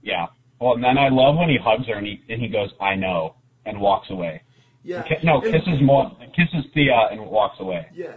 [0.00, 0.26] Yeah.
[0.62, 2.94] Well, and then I love when he hugs her and he, and he goes, I
[2.94, 3.34] know,
[3.66, 4.42] and walks away.
[4.84, 7.86] Yeah, Ki- No, and- kisses more, kisses Thea and walks away.
[7.92, 8.14] Yeah,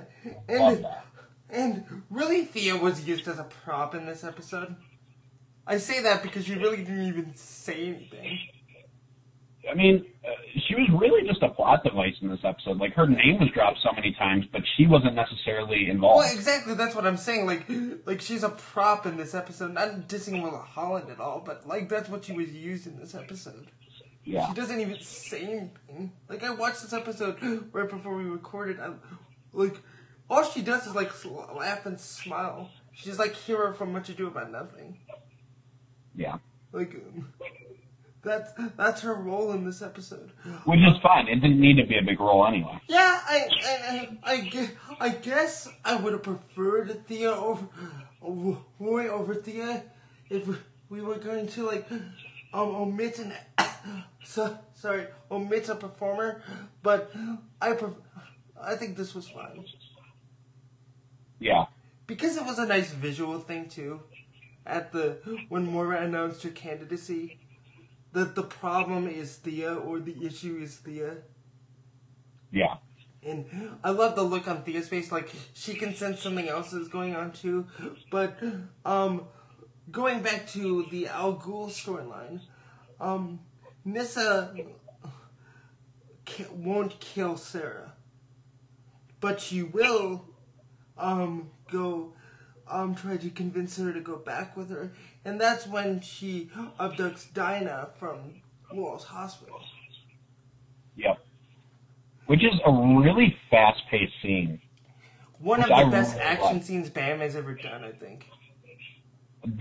[0.47, 0.85] and
[1.49, 4.75] and really, Thea was used as a prop in this episode.
[5.67, 8.39] I say that because she really didn't even say anything.
[9.69, 10.29] I mean, uh,
[10.67, 12.77] she was really just a plot device in this episode.
[12.77, 16.19] Like her name was dropped so many times, but she wasn't necessarily involved.
[16.25, 16.73] Well, exactly.
[16.75, 17.45] That's what I'm saying.
[17.45, 17.65] Like,
[18.05, 19.73] like she's a prop in this episode.
[19.73, 23.15] Not dissing Willa Holland at all, but like that's what she was used in this
[23.15, 23.67] episode.
[24.23, 24.47] yeah.
[24.47, 26.11] She doesn't even say anything.
[26.29, 27.37] Like I watched this episode
[27.71, 28.79] right before we recorded.
[28.79, 28.91] I,
[29.53, 29.77] like,
[30.29, 31.11] all she does is like
[31.55, 32.69] laugh and smile.
[32.93, 34.99] She's like hero from Much Ado About Nothing.
[36.15, 36.37] Yeah.
[36.71, 37.33] Like, um,
[38.25, 40.31] that's that's her role in this episode.
[40.65, 41.27] Which is fine.
[41.27, 42.81] It didn't need to be a big role anyway.
[42.87, 47.67] Yeah, I, I, I, I, guess I would have preferred Thea over,
[48.79, 49.83] Roy over Thea
[50.29, 50.47] if
[50.89, 53.33] we were going to like um omit an
[54.23, 56.41] so sorry omit a performer,
[56.83, 57.11] but
[57.61, 57.93] I pref-
[58.59, 59.65] I think this was fine
[61.39, 61.65] Yeah.
[62.07, 64.01] because it was a nice visual thing too.
[64.65, 67.37] At the when Moira announced her candidacy,
[68.15, 71.17] that the problem is Thea or the issue is Thea.
[72.49, 72.75] Yeah.
[73.21, 73.45] And
[73.83, 77.15] I love the look on Thea's face, like she can sense something else is going
[77.15, 77.67] on too.
[78.09, 78.37] But
[78.85, 79.25] um,
[79.91, 82.39] going back to the Al Ghul storyline,
[83.01, 83.41] um,
[83.83, 84.55] Nyssa
[86.51, 87.93] won't kill Sara,
[89.19, 90.25] but she will
[90.97, 92.13] um, go
[92.67, 94.93] um, try to convince her to go back with her,
[95.25, 99.59] and that's when she abducts Dinah from Laurel's hospital.
[100.95, 101.17] Yep.
[102.27, 104.61] Which is a really fast-paced scene.
[105.39, 108.29] One of Which I the best really action scenes Bam has ever done, I think.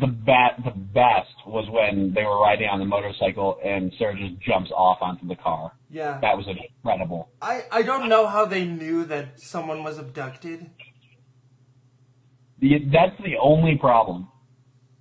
[0.00, 4.40] The bat, the best was when they were riding on the motorcycle and Sara just
[4.40, 5.72] jumps off onto the car.
[5.90, 6.18] Yeah.
[6.20, 7.28] That was incredible.
[7.42, 10.70] I, I don't know how they knew that someone was abducted,
[12.60, 14.28] The, that's the only problem.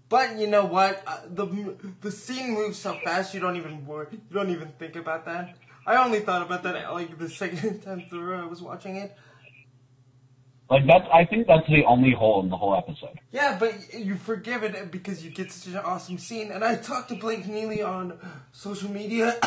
[0.09, 1.03] But you know what?
[1.05, 4.95] Uh, the the scene moves so fast you don't even worry, you don't even think
[4.95, 5.55] about that.
[5.85, 9.15] I only thought about that like the second time through I was watching it.
[10.69, 13.19] Like that's, I think that's the only hole in the whole episode.
[13.31, 16.51] Yeah, but you forgive it because you get such an awesome scene.
[16.51, 18.17] And I talked to Blake Neely on
[18.51, 19.37] social media,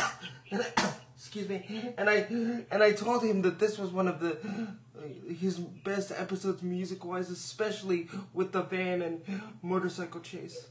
[0.51, 0.65] and
[1.17, 2.27] excuse me, and I
[2.71, 4.39] and I told him that this was one of the
[5.29, 9.21] his best episodes music wise, especially with the van and
[9.63, 10.67] motorcycle chase.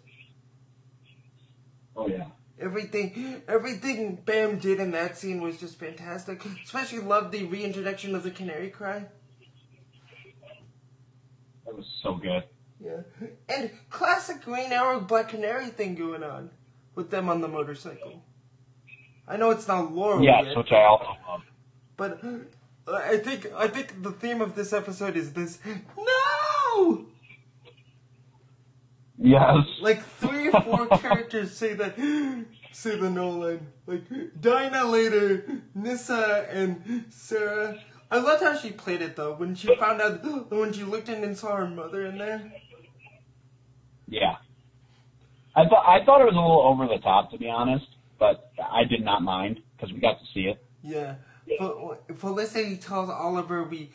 [1.96, 2.26] Oh yeah.
[2.60, 6.42] Everything, everything Bam did in that scene was just fantastic.
[6.64, 9.06] Especially loved the reintroduction of the canary cry.
[11.66, 12.44] That was so good.
[12.84, 13.02] Yeah.
[13.50, 16.50] And classic Green Arrow Black Canary thing going on
[16.94, 18.24] with them on the motorcycle.
[19.28, 21.42] I know it's not Laurel Yes, yet, which I also love.
[21.98, 22.22] but
[22.88, 25.60] I think I think the theme of this episode is this
[25.98, 27.06] no.
[29.18, 29.58] Yes.
[29.82, 31.98] Like three or four characters say that
[32.72, 33.68] say the no line.
[33.88, 34.04] Like
[34.40, 37.80] Dinah later, Nyssa and Sara.
[38.12, 39.34] I loved how she played it though.
[39.34, 42.52] When she found out when she looked in and saw her mother in there.
[44.08, 44.36] Yeah.
[45.56, 47.88] I thought I thought it was a little over the top to be honest,
[48.20, 50.64] but I did not mind because we got to see it.
[50.84, 51.16] Yeah.
[51.58, 53.92] Fel- Felicity tells Oliver we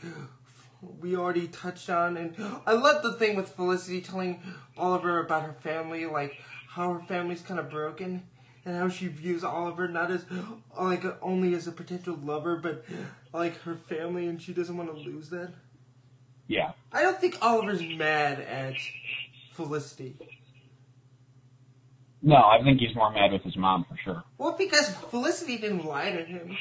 [1.00, 2.34] we already touched on and
[2.66, 4.42] I love the thing with Felicity telling
[4.76, 8.22] Oliver about her family, like how her family's kind of broken
[8.64, 10.24] and how she views Oliver not as
[10.78, 12.84] like only as a potential lover but
[13.32, 15.50] like her family and she doesn't want to lose that.
[16.46, 16.72] Yeah.
[16.92, 18.74] I don't think Oliver's mad at
[19.52, 20.16] Felicity.
[22.22, 24.24] No, I think he's more mad with his mom for sure.
[24.36, 26.56] Well, because Felicity didn't lie to him.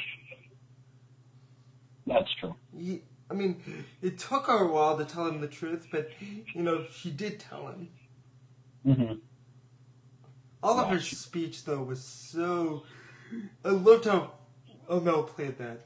[2.09, 2.55] That's true.
[2.75, 3.61] He, I mean,
[4.01, 7.39] it took her a while to tell him the truth, but you know, she did
[7.39, 7.89] tell him.
[8.83, 9.13] hmm
[10.61, 12.83] Oliver's speech though was so.
[13.63, 14.31] I loved how
[14.89, 15.85] Amell played that.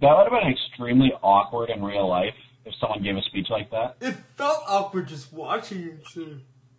[0.00, 3.70] That would have been extremely awkward in real life if someone gave a speech like
[3.70, 3.96] that.
[4.00, 6.04] It felt awkward just watching it.
[6.08, 6.26] So.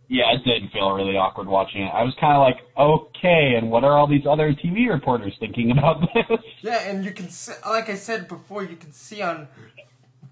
[0.07, 1.89] Yeah, it did feel really awkward watching it.
[1.93, 5.71] I was kind of like, okay, and what are all these other TV reporters thinking
[5.71, 6.39] about this?
[6.61, 9.47] Yeah, and you can see, like I said before, you can see on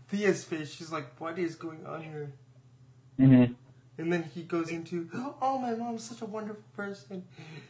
[0.07, 0.74] Thea's face.
[0.74, 2.32] She's like, "What is going on here?"
[3.19, 3.53] Mm-hmm.
[3.99, 5.09] And then he goes into,
[5.41, 7.24] "Oh, my mom's such a wonderful person,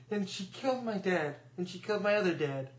[0.10, 2.70] and she killed my dad, and she killed my other dad.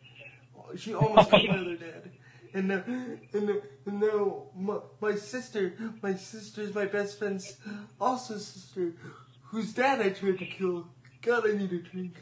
[0.77, 2.11] She almost killed my other dad."
[2.55, 7.57] And now, and, now- and now my, my sister, my sister's my best friend's
[8.01, 8.95] also sister,
[9.43, 10.87] whose dad I tried to kill.
[11.21, 12.15] God, I need a drink.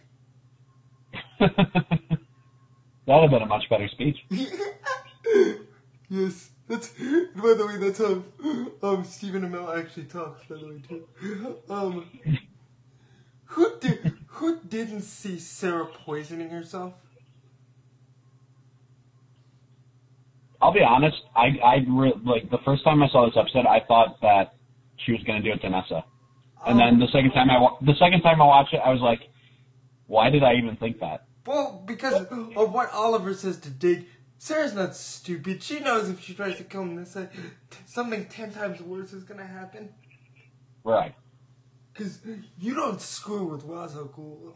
[1.38, 1.50] that
[3.06, 4.16] would have been a much better speech.
[6.08, 8.22] yes, that's by the way, that's how
[8.82, 10.44] um Stephen Amell actually talks.
[10.48, 11.58] By the way, too.
[11.68, 12.06] Um,
[13.44, 16.94] who did who didn't see Sara poisoning herself?
[20.62, 21.16] I'll be honest.
[21.34, 24.54] I I re- like the first time I saw this episode, I thought that
[25.04, 26.04] she was going to do it to Nyssa,
[26.66, 29.00] and then the second time I wa- the second time I watched it, I was
[29.00, 29.20] like,
[30.06, 31.26] why did I even think that?
[31.44, 34.06] Well, because of what Oliver says to Dig,
[34.38, 35.62] Sara's not stupid.
[35.62, 37.28] She knows if she tries to kill Nyssa,
[37.84, 39.90] something ten times worse is gonna happen.
[40.84, 41.14] Right.
[41.94, 42.20] Cause
[42.58, 44.54] you don't screw with Ghul.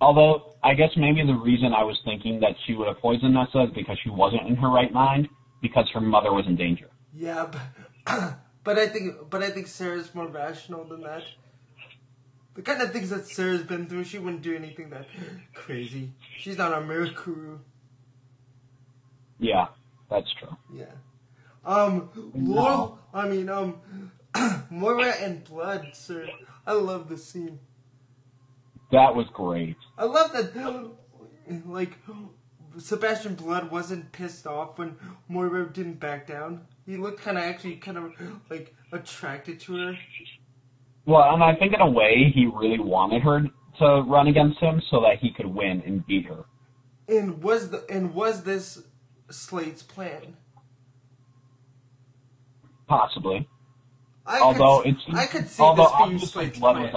[0.00, 3.64] Although I guess maybe the reason I was thinking that she would have poisoned Nyssa
[3.64, 5.28] is because she wasn't in her right mind
[5.60, 6.88] because her mother was in danger.
[7.12, 7.50] Yeah,
[8.06, 11.22] but, but I think but I think Sara's more rational than that.
[12.54, 15.06] The kind of things that Sara's been through, she wouldn't do anything that
[15.54, 16.10] crazy.
[16.38, 17.60] She's not a Mirakuru.
[19.38, 19.68] Yeah,
[20.10, 20.56] that's true.
[20.74, 20.86] Yeah.
[21.64, 23.80] Um, Laurel, I mean, um,
[24.70, 26.28] Moira and Blood, sir.
[26.66, 27.60] I love the scene.
[28.90, 29.76] That was great.
[29.96, 30.90] I love that,
[31.66, 31.92] like,
[32.78, 34.96] Sebastian Blood wasn't pissed off when
[35.28, 36.66] Moira didn't back down.
[36.86, 38.12] He looked kind of actually kind of
[38.50, 39.98] like attracted to her.
[41.06, 43.42] Well, and I think in a way he really wanted her
[43.78, 46.44] to run against him so that he could win and beat her.
[47.08, 48.82] And was the and was this
[49.30, 50.36] Slade's plan?
[52.86, 53.48] Possibly.
[54.26, 56.92] I although could, it's I could see although this being Slade's plan.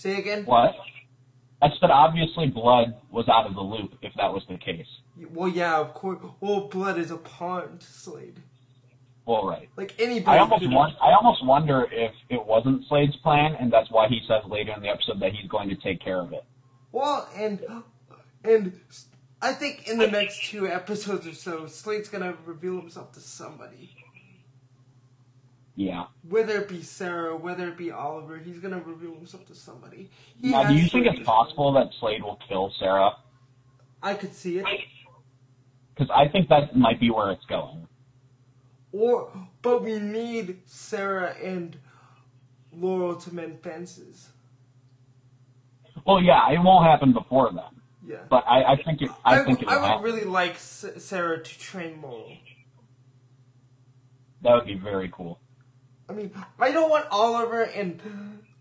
[0.00, 0.46] Say again.
[0.46, 0.76] What?
[1.60, 4.86] I said obviously blood was out of the loop if that was the case.
[5.34, 6.20] Well, yeah, of course.
[6.40, 8.40] Well, blood is a pawn to Slade.
[9.26, 9.68] Well, right.
[9.76, 10.38] Like anybody.
[10.38, 14.22] I almost want, I almost wonder if it wasn't Slade's plan, and that's why he
[14.26, 16.46] says later in the episode that he's going to take care of it.
[16.92, 17.60] Well, and
[18.42, 18.80] and
[19.42, 23.99] I think in the next two episodes or so, Slade's gonna reveal himself to somebody.
[25.76, 26.06] Yeah.
[26.28, 30.10] Whether it be Sara, whether it be Oliver, he's gonna reveal himself to somebody.
[30.40, 33.16] He Now, do you think it's possible that Slade will kill Sara?
[34.02, 34.66] I could see it.
[35.94, 37.86] Because I think that might be where it's going.
[38.92, 39.30] Or,
[39.62, 41.78] but we need Sara and
[42.72, 44.30] Laurel to mend fences.
[46.06, 48.16] Well, yeah, it won't happen before then, Yeah.
[48.28, 49.10] but I, I think it.
[49.24, 50.04] I, I, think w- it I would happen.
[50.04, 52.36] really like S- Sara to train Laurel.
[54.42, 55.38] That would be very cool.
[56.10, 58.02] I mean, I don't want Oliver and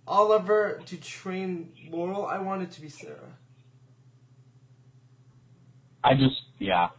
[0.08, 2.28] Oliver to train Laurel.
[2.28, 3.38] I want it to be Sara.
[6.04, 6.90] I just, yeah,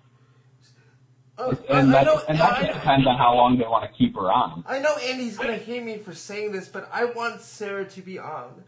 [1.38, 3.96] Uh, and that know, and that I, just depends on how long they want to
[3.96, 4.64] keep her on.
[4.66, 8.18] I know Andy's gonna hate me for saying this, but I want Sara to be
[8.18, 8.64] on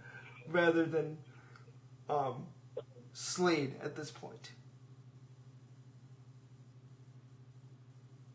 [0.48, 1.18] rather than
[2.08, 2.46] um,
[3.12, 4.52] Slade at this point.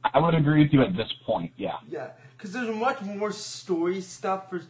[0.03, 1.51] I would agree with you at this point.
[1.57, 4.61] Yeah, Yeah, because there's much more story stuff for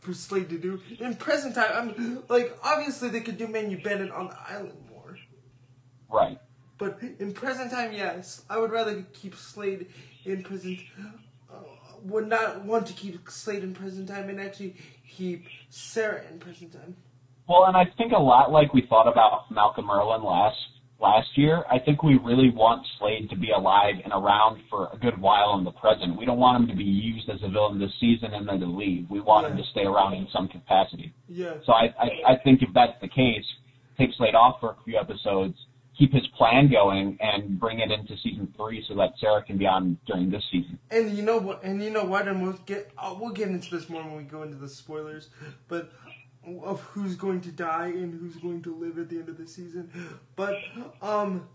[0.00, 0.80] for Slade to do.
[1.00, 5.16] In present time, I'm like obviously they could do Manu Bennett on the island more,
[6.10, 6.38] right.
[6.78, 9.86] but in present time, yes, I would rather keep Slade
[10.24, 10.80] in present.
[11.52, 11.58] Uh,
[12.02, 14.76] would not want to keep Slade in present time and actually
[15.08, 16.96] keep Sara in present time.
[17.48, 20.56] Well, and I think a lot like we thought about Malcolm Merlyn last
[21.00, 21.64] last year.
[21.70, 25.56] I think we really want Slade to be alive and around for a good while
[25.58, 26.18] in the present.
[26.18, 28.66] We don't want him to be used as a villain this season and then to
[28.66, 29.08] leave.
[29.10, 31.12] We want him to stay around in some capacity.
[31.28, 31.54] Yeah.
[31.64, 33.44] So I, I, I think if that's the case,
[33.98, 35.54] take Slade off for a few episodes,
[35.98, 39.66] keep his plan going, and bring it into season three so that Sara can be
[39.66, 40.78] on during this season.
[40.90, 41.62] And you know what?
[41.62, 42.28] And you know what?
[42.28, 45.30] And we'll get uh, we'll get into this more when we go into the spoilers,
[45.68, 45.90] but
[46.64, 49.46] of who's going to die and who's going to live at the end of the
[49.46, 49.90] season.
[50.36, 50.56] But
[51.02, 51.48] um,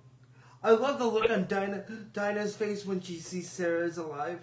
[0.63, 4.39] I love the look on Dinah Dinah's face when she sees Sara is alive,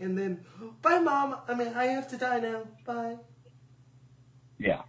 [0.00, 0.44] and then
[0.80, 1.36] bye, mom.
[1.46, 2.62] I mean, I have to die now.
[2.84, 3.16] Bye.
[4.58, 4.82] Yeah.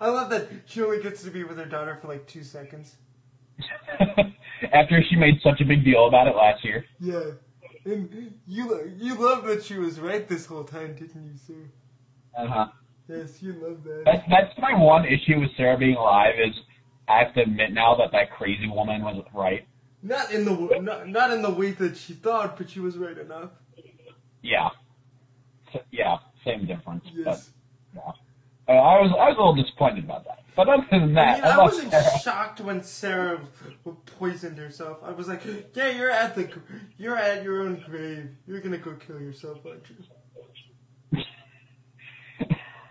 [0.00, 2.96] I love that she only gets to be with her daughter for like two seconds.
[4.72, 6.84] After she made such a big deal about it last year.
[7.00, 7.22] Yeah.
[7.84, 11.70] And you you love that she was right this whole time, didn't you, sir?
[12.36, 12.66] Uh huh.
[13.08, 14.02] Yes, you love that.
[14.04, 16.54] That's that's my one issue with Sara being alive is
[17.08, 19.66] I have to admit now that that crazy woman was right.
[20.02, 23.16] Not in the not, not in the way that she thought, but she was right
[23.16, 23.50] enough.
[24.42, 24.70] Yeah.
[25.72, 27.04] So, yeah, same difference.
[27.12, 27.50] Yes.
[27.94, 28.12] But yeah.
[28.68, 30.40] Uh, I was I was a little disappointed about that.
[30.56, 32.18] But other than I that, mean, I, I wasn't Sara.
[32.22, 33.40] shocked when Sara
[34.18, 34.98] poisoned herself.
[35.04, 35.42] I was like,
[35.74, 36.48] "Yeah, you're at the,
[36.98, 38.30] you're at your own grave.
[38.46, 39.96] You're gonna go kill yourself, aren't you?"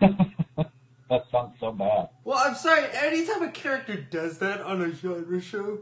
[1.08, 2.08] that sounds so bad.
[2.24, 2.84] Well, I'm sorry.
[2.94, 5.80] Anytime a character does that on a genre show,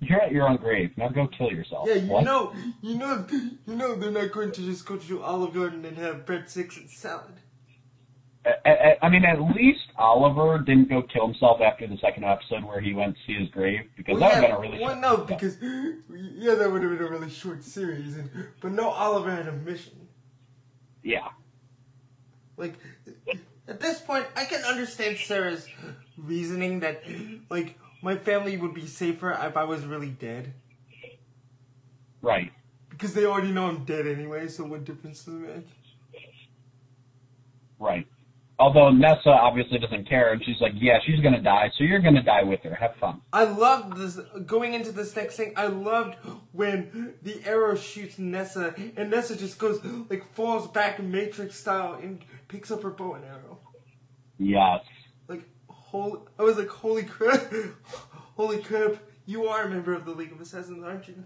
[0.00, 0.90] You're at your own grave.
[0.96, 1.88] Now go kill yourself.
[1.88, 2.24] yeah, you What?
[2.24, 2.52] know,
[2.82, 6.24] you know, you know, they're not going to just go to Olive Garden and have
[6.26, 7.34] breadsticks and salad.
[8.64, 12.62] I, I, I mean, at least Oliver didn't go kill himself after the second episode
[12.64, 14.84] where he went to see his grave because Well, that would have been a really.
[14.84, 15.26] well, short no, episode.
[15.26, 15.56] because
[16.36, 19.52] yeah, that would have been a really short series, and but no, Oliver had a
[19.52, 20.06] mission.
[21.02, 21.26] yeah,
[22.56, 22.74] Like
[23.68, 25.66] at this point, I can understand Sara's
[26.16, 27.02] reasoning that
[27.50, 30.54] like my family would be safer if I was really dead
[32.22, 32.52] right.
[32.88, 34.48] because they already know I'm dead anyway.
[34.48, 35.66] So what difference does it make?
[37.78, 38.06] Right.
[38.58, 42.22] Although Nyssa obviously doesn't care, and she's like, "Yeah, she's gonna die, so you're gonna
[42.22, 42.74] die with her.
[42.74, 45.52] Have fun." I loved this going into this next thing.
[45.56, 46.14] I loved
[46.52, 52.24] when the arrow shoots Nyssa and Nyssa just goes like falls back Matrix style and
[52.48, 53.58] picks up her bow and arrow.
[54.38, 54.80] Yes.
[55.28, 57.52] Like holy, I was like, holy crap,
[58.36, 58.96] holy crap!
[59.26, 61.24] You are a member of the League of Assassins, aren't you?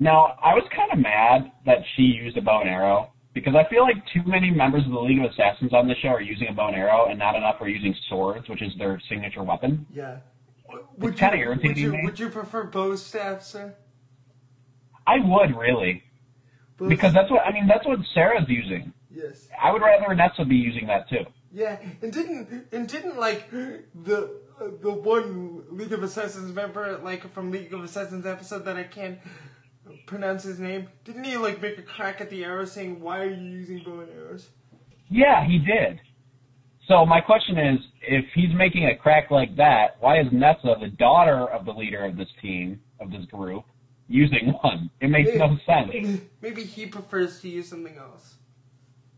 [0.00, 3.68] Now, I was kind of mad that she used a bow and arrow because I
[3.68, 6.48] feel like too many members of the League of Assassins on the show are using
[6.48, 9.86] a bow and arrow, and not enough are using swords, which is their signature weapon.
[9.92, 10.18] Yeah.
[10.98, 12.00] Would kinda you, irritating would you, me.
[12.04, 13.74] would you prefer Bo's staff, sir?
[15.06, 16.04] I would really
[16.76, 17.66] Bo's, because that's what I mean.
[17.66, 18.92] That's what Sara's using.
[19.10, 19.48] yes.
[19.60, 21.24] I would rather Nyssa be using that too.
[21.52, 27.32] Yeah, and didn't and didn't like the uh, the one League of Assassins member like
[27.34, 29.18] from League of Assassins episode that I can't
[30.06, 30.88] pronounce his name.
[31.04, 34.00] Didn't he like make a crack at the arrow saying, "Why are you using bow
[34.00, 34.48] and arrows?"
[35.08, 36.00] Yeah, he did.
[36.86, 40.88] So my question is, if he's making a crack like that, why is Nyssa, the
[40.88, 43.64] daughter of the leader of this team, of this group,
[44.08, 44.90] using one?
[45.00, 46.20] It makes no sense.
[46.42, 48.34] Maybe he prefers to use something else,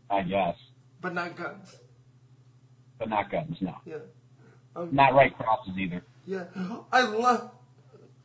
[0.09, 0.55] I guess,
[1.01, 1.77] but not guns.
[2.99, 3.57] but not guns.
[3.59, 3.95] No, Yeah,
[4.75, 6.03] um, not right crosses either.
[6.27, 6.45] yeah.
[6.91, 7.51] I love.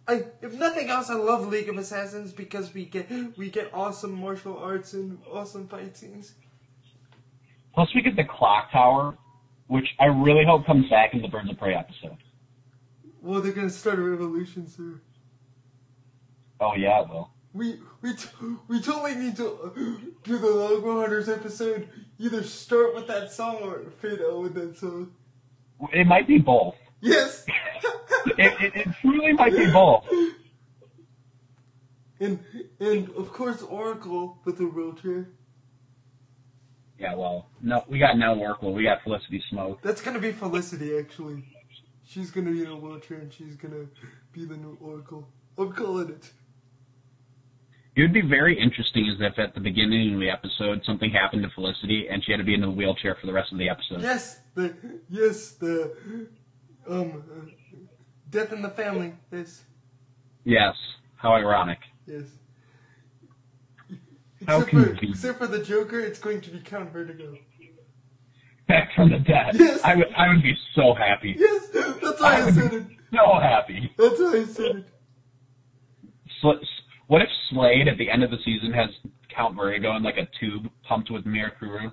[0.09, 4.19] I, if nothing else, I love League of Assassins because we get we get awesome
[4.19, 6.33] martial arts and awesome fight scenes.
[7.75, 9.19] Plus, we get the clock tower,
[9.67, 12.17] which I really hope comes back in the Birds of Prey episode.
[13.21, 15.03] Well, they're gonna start a revolution soon.
[16.59, 17.31] Oh yeah, it will.
[17.53, 18.29] We we t-
[18.67, 21.87] we totally need to do the Longbow Hunters episode.
[22.19, 25.13] Either start with that song or fade out with that song.
[25.93, 26.75] It might be both.
[27.01, 27.47] Yes.
[28.37, 30.05] It, it, it truly might be both.
[32.21, 32.39] and
[32.79, 35.29] and of course Oracle with a wheelchair.
[36.99, 38.73] Yeah, well, no, we got no Oracle.
[38.73, 39.83] We got Felicity Smoak.
[39.83, 41.45] That's gonna be Felicity actually.
[42.05, 43.87] She's gonna be in a wheelchair and she's gonna
[44.33, 45.29] be the new Oracle.
[45.57, 46.31] I'm calling it.
[47.97, 51.43] It would be very interesting is if at the beginning of the episode something happened
[51.43, 53.69] to Felicity and she had to be in the wheelchair for the rest of the
[53.69, 54.03] episode.
[54.03, 54.75] Yes, the
[55.09, 56.29] yes the
[56.89, 57.53] um
[58.31, 59.15] death in the family.
[59.33, 59.65] Yes,
[60.45, 60.75] Yes.
[61.17, 61.79] How ironic.
[62.07, 62.25] yes.
[64.47, 67.37] How Except for, except for the Joker, it's going to be Count Vertigo.
[68.69, 69.55] Back from the dead.
[69.55, 69.81] Yes.
[69.83, 71.35] I would I would be so happy.
[71.39, 72.85] Yes, that's why I said it.
[73.13, 73.91] So happy.
[73.97, 74.85] That's why I said it.
[76.41, 76.65] Sl-
[77.09, 78.91] what if Slade at the end of the season has
[79.35, 81.91] Count Vertigo in like a tube pumped with Mirakuru?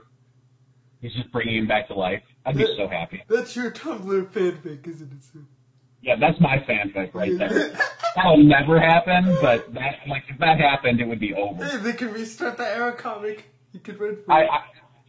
[1.02, 2.22] He's just bringing him back to life.
[2.46, 3.24] I'd be so happy.
[3.28, 5.40] That's your Tumblr fanfic, isn't it, sir?
[6.02, 7.76] Yeah, that's my fanfic right there.
[8.16, 11.66] That'll never happen, but that like if that happened, it would be over.
[11.66, 13.52] Hey, they can restart the Arrow comic.
[13.74, 14.50] You could for I, it.
[14.50, 14.60] I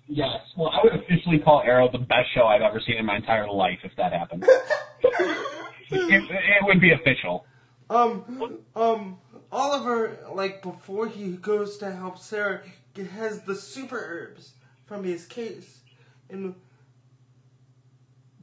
[0.09, 0.41] yes.
[0.57, 3.49] Well, I would officially call Arrow the best show I've ever seen in my entire
[3.49, 4.45] life if that happened.
[5.03, 7.45] it, it would be official.
[7.89, 9.19] Um, um,
[9.53, 12.63] Oliver, like, before he goes to help Sara,
[12.97, 14.53] has the super herbs
[14.87, 15.81] from his case.
[16.29, 16.55] And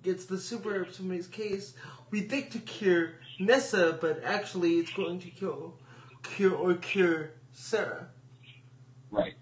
[0.03, 1.73] gets the super herbs from his case.
[2.11, 5.79] We think to cure Nyssa, but actually it's going to kill,
[6.21, 8.07] cure or cure Sara.
[9.09, 9.33] Right.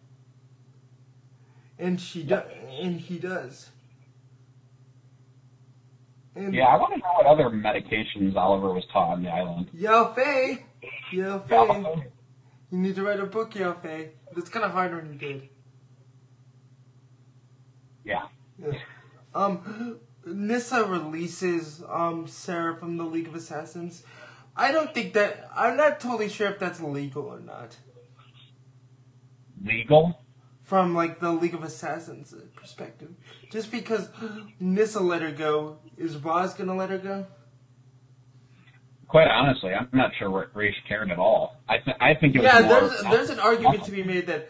[1.77, 2.45] And she does,
[2.79, 3.69] and he does.
[6.35, 9.69] And Yeah, I want to know what other medications Oliver was taught on the island.
[9.73, 10.65] Yao Fei,
[11.11, 12.03] Yao Fei,
[12.71, 14.11] you need to write a book, Yao Fei.
[14.29, 15.49] But it's kind of hard when you did.
[18.05, 18.27] Yeah.
[18.57, 18.73] Yeah.
[19.35, 24.03] Um, Nyssa releases um Sara from the League of Assassins.
[24.55, 25.49] I don't think that.
[25.55, 27.77] I'm not totally sure if that's legal or not.
[29.63, 30.19] Legal?
[30.63, 33.11] From like the League of Assassins perspective,
[33.49, 34.09] just because
[34.59, 37.25] Nyssa let her go, is Ra's gonna let her go?
[39.07, 41.57] Quite honestly, I'm not sure what Ra's cared at all.
[41.67, 42.79] I th- I think it was Yeah, more.
[42.79, 44.49] there's there's an argument to be made that.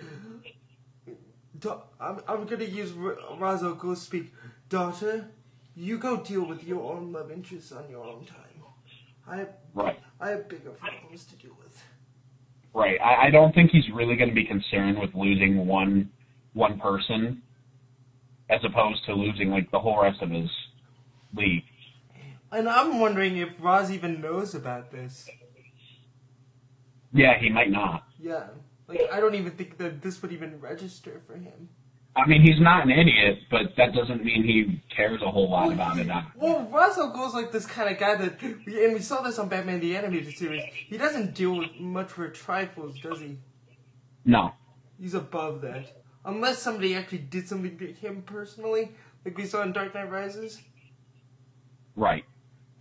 [2.00, 4.34] I'm I'm gonna use R- Ra's al Ghul speak.
[4.70, 5.32] Daughter,
[5.76, 8.38] you go deal with your own love interests on your own time.
[9.28, 10.00] I have, Right.
[10.20, 11.82] I have bigger problems to deal with.
[12.74, 13.00] Right.
[13.00, 16.10] I, I don't think he's really going to be concerned with losing one
[16.54, 17.42] one person,
[18.50, 20.50] as opposed to losing like the whole rest of his
[21.34, 21.64] league.
[22.52, 25.30] And I'm wondering if Ra's even knows about this.
[27.14, 28.04] Yeah, he might not.
[28.20, 28.48] Yeah.
[28.88, 31.70] Like, I don't even think that this would even register for him.
[32.16, 35.72] I mean, he's not an idiot, but that doesn't mean he cares a whole lot
[35.72, 36.10] about it.
[36.36, 39.80] Well, Russell goes like this kind of guy that, and we saw this on Batman
[39.80, 40.64] the Animated Series.
[40.74, 43.38] He doesn't deal with much for trifles, does he?
[44.26, 44.52] No.
[45.00, 46.04] He's above that.
[46.26, 48.92] Unless somebody actually did something to him personally,
[49.26, 50.62] like we saw in Dark Knight Rises.
[51.96, 52.26] Right.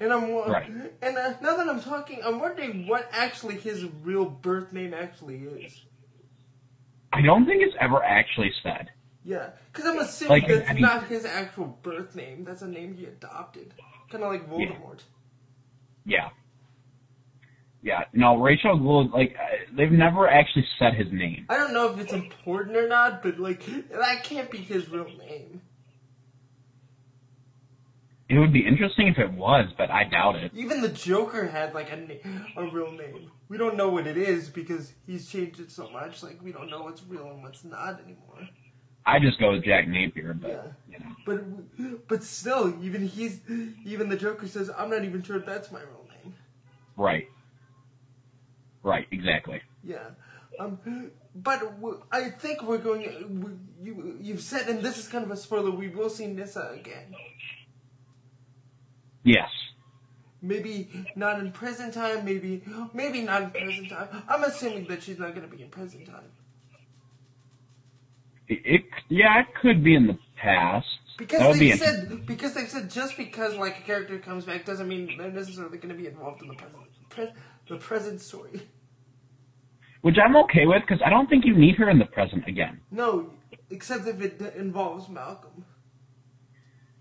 [0.00, 0.68] And I'm Right.
[1.02, 5.36] and uh, now that I'm talking, I'm wondering what actually his real birth name actually
[5.36, 5.84] is.
[7.12, 8.90] I don't think it's ever actually said.
[9.24, 12.44] Yeah, because I'm assuming Like, that's I mean- not his actual birth name.
[12.44, 13.74] That's a name he adopted,
[14.10, 15.00] kind of like Voldemort.
[16.06, 16.30] Yeah.
[17.82, 18.04] Yeah.
[18.12, 21.46] No, Ra's al Ghul, like, uh, they've never actually said his name.
[21.48, 25.08] I don't know if it's important or not, but like that can't be his real
[25.18, 25.62] name.
[28.28, 30.52] it would be interesting if it was, but I doubt it.
[30.54, 33.30] Even the Joker had like a na- a real name.
[33.48, 36.22] We don't know what it is because he's changed it so much.
[36.22, 38.48] Like we don't know what's real and what's not anymore.
[39.10, 40.62] I just go with Jack Napier, but Yeah.
[40.92, 41.16] you know.
[41.26, 43.40] But but still, even he's
[43.84, 46.34] even the Joker says, "I'm not even sure if that's my real name."
[46.96, 47.28] Right.
[48.82, 49.60] Right, exactly.
[49.84, 50.10] Yeah.
[50.58, 50.78] Um,
[51.34, 53.02] but w- I think we're going.
[53.42, 53.50] We,
[53.86, 55.70] you you've said, and this is kind of a spoiler.
[55.70, 57.14] We will see Nyssa again.
[59.24, 59.50] Yes.
[60.42, 62.24] Maybe not in prison time.
[62.24, 62.62] Maybe
[62.94, 64.08] maybe not in prison time.
[64.28, 66.30] I'm assuming that she's not going to be in prison time
[68.50, 70.86] It, yeah, it could be in the past.
[71.16, 74.64] because would be they said because they said just because like a character comes back
[74.64, 77.32] doesn't mean they're necessarily going to be involved in the present pre-
[77.68, 78.62] the present story.
[80.02, 82.80] Which I'm okay with because I don't think you need her in the present again.
[82.90, 83.30] No,
[83.68, 85.64] except if it involves Malcolm.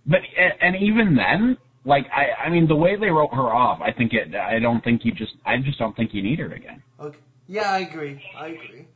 [0.05, 0.21] But
[0.61, 4.13] and even then, like I, I mean, the way they wrote her off, I think
[4.13, 4.35] it.
[4.35, 5.33] I don't think you just.
[5.45, 6.83] I just don't think you need her again.
[6.99, 7.17] Okay.
[7.47, 8.21] Yeah, I agree.
[8.37, 8.87] I agree.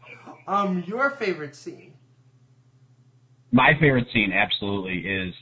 [0.48, 1.93] Um, your favorite scene?
[3.54, 5.34] My favorite scene, absolutely, is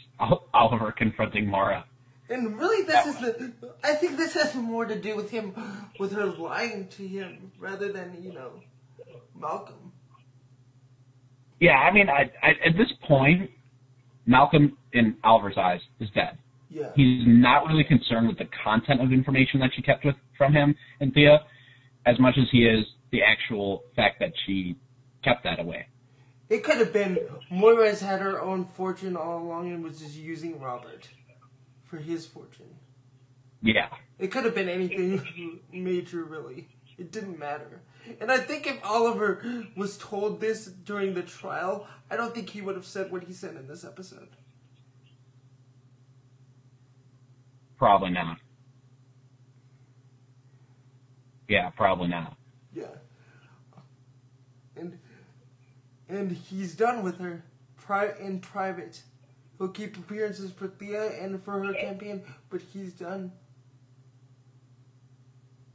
[0.54, 1.86] Oliver confronting Moira.
[2.30, 3.54] And really, this is the.
[3.84, 5.54] I think this has more to do with him,
[5.98, 8.52] with her lying to him, rather than you know,
[9.34, 9.94] Malcolm.
[11.62, 13.50] Yeah, I mean, I, I, at this point,
[14.26, 16.38] Malcolm, in Oliver's eyes, is dead.
[16.70, 16.92] Yeah.
[16.96, 20.76] He's not really concerned with the content of information that she kept with from him
[21.00, 21.40] and Thea,
[22.06, 24.76] as much as he is the actual fact that she
[25.24, 25.86] kept that away.
[26.52, 27.18] It could have been
[27.50, 31.08] Moira's had her own fortune all along and was just using Robert
[31.86, 32.76] for his fortune.
[33.62, 33.88] Yeah,
[34.20, 36.68] It could have been anything major, really.
[36.98, 37.80] It didn't matter.
[38.20, 42.60] And I think if Oliver was told this during the trial, I don't think he
[42.60, 44.28] would have said what he said in this episode.
[47.78, 48.38] probably not.
[51.48, 52.36] Yeah, probably not.
[52.74, 52.86] Yeah.
[54.76, 55.00] And
[56.12, 57.44] and he's done with her
[57.78, 59.02] pri- in private.
[59.58, 63.32] He'll keep appearances for Thea and for her campaign, but he's done.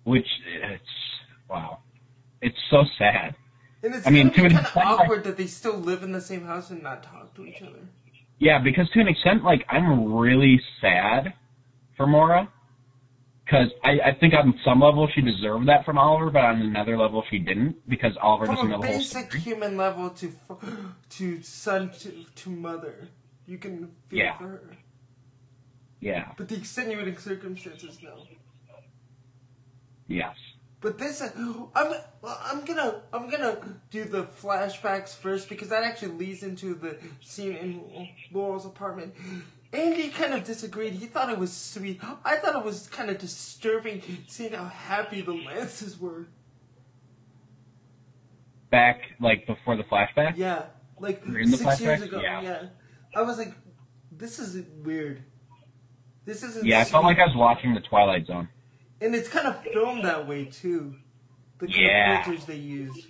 [0.04, 0.26] Which
[0.62, 0.82] it's
[1.48, 1.78] wow,
[2.40, 3.34] it's so sad.
[3.82, 6.02] And it's I mean, be an kind of extent, like- awkward that they still live
[6.02, 7.88] in the same house and not talk to each other.
[8.38, 11.32] Yeah, because to an extent, like I'm really sad
[11.96, 12.48] for Moira,
[13.46, 16.98] because I, I think on some level she deserved that from Oliver, but on another
[16.98, 20.32] level she didn't, because Oliver doesn't From know a the whole basic human level to
[21.10, 23.08] to son to, to mother,
[23.46, 24.38] you can feel Yeah.
[24.38, 24.76] for her.
[26.00, 26.32] Yeah.
[26.36, 28.24] But the extenuating circumstances, no.
[30.08, 30.34] Yes.
[30.80, 31.30] But this, uh,
[31.74, 31.92] I'm,
[32.24, 33.58] I'm gonna, I'm gonna
[33.90, 39.14] do the flashbacks first because that actually leads into the scene in Laurel's apartment.
[39.76, 40.94] Andy kind of disagreed.
[40.94, 42.00] He thought it was sweet.
[42.24, 46.26] I thought it was kind of disturbing seeing how happy the Lances were.
[48.70, 50.36] Back like before the flashback.
[50.36, 50.64] Yeah,
[50.98, 52.20] like In the six years ago.
[52.20, 52.40] Yeah.
[52.40, 52.62] Yeah.
[53.14, 53.54] I was like,
[54.10, 55.22] this is weird.
[56.24, 56.64] This isn't.
[56.66, 58.48] Yeah, I felt like I was watching the Twilight Zone.
[59.00, 60.96] And it's kind of filmed that way too.
[61.58, 62.18] The kind Yeah.
[62.20, 63.06] of filters they use.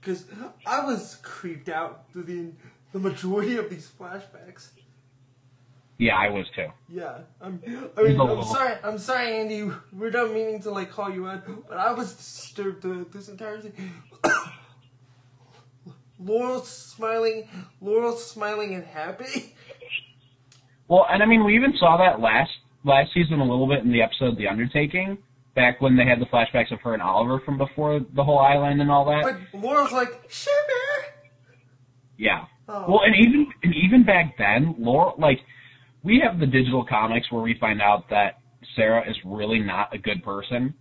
[0.00, 0.26] Because
[0.66, 2.52] I was creeped out through the
[2.92, 4.68] the majority of these flashbacks.
[6.00, 6.64] Yeah, I was too.
[6.88, 7.60] Yeah, I'm.
[7.94, 8.74] I mean, I'm sorry.
[8.82, 9.70] I'm sorry, Andy.
[9.92, 13.60] We're not meaning to like call you out, but I was disturbed uh, this entire
[13.60, 13.92] thing.
[16.18, 17.48] Laurel's smiling.
[17.82, 19.54] Laurel's smiling and happy.
[20.88, 22.50] Well, and I mean, we even saw that last
[22.82, 25.18] last season a little bit in the episode The Undertaking,
[25.54, 28.80] back when they had the flashbacks of her and Oliver from before the whole island
[28.80, 29.22] and all that.
[29.52, 31.12] But Laurel's like, sugar.
[32.16, 32.46] Yeah.
[32.70, 32.86] Oh.
[32.88, 35.40] Well, and even and even back then, Laurel, like
[36.02, 38.38] we have the digital comics where we find out that
[38.76, 40.74] Sara is really not a good person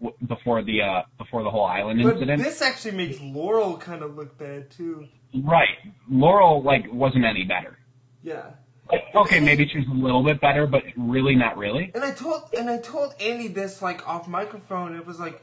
[0.00, 2.42] w- before the uh before the whole island But incident.
[2.42, 5.06] this actually makes Laurel kind of look bad too.
[5.44, 5.68] right.
[6.10, 7.78] Laurel like wasn't any better.
[8.22, 8.50] Yeah.
[8.90, 11.90] Like, okay, maybe she was a little bit better, but really not really.
[11.94, 14.96] And I told and I told Andy this like off microphone.
[14.96, 15.42] It was like,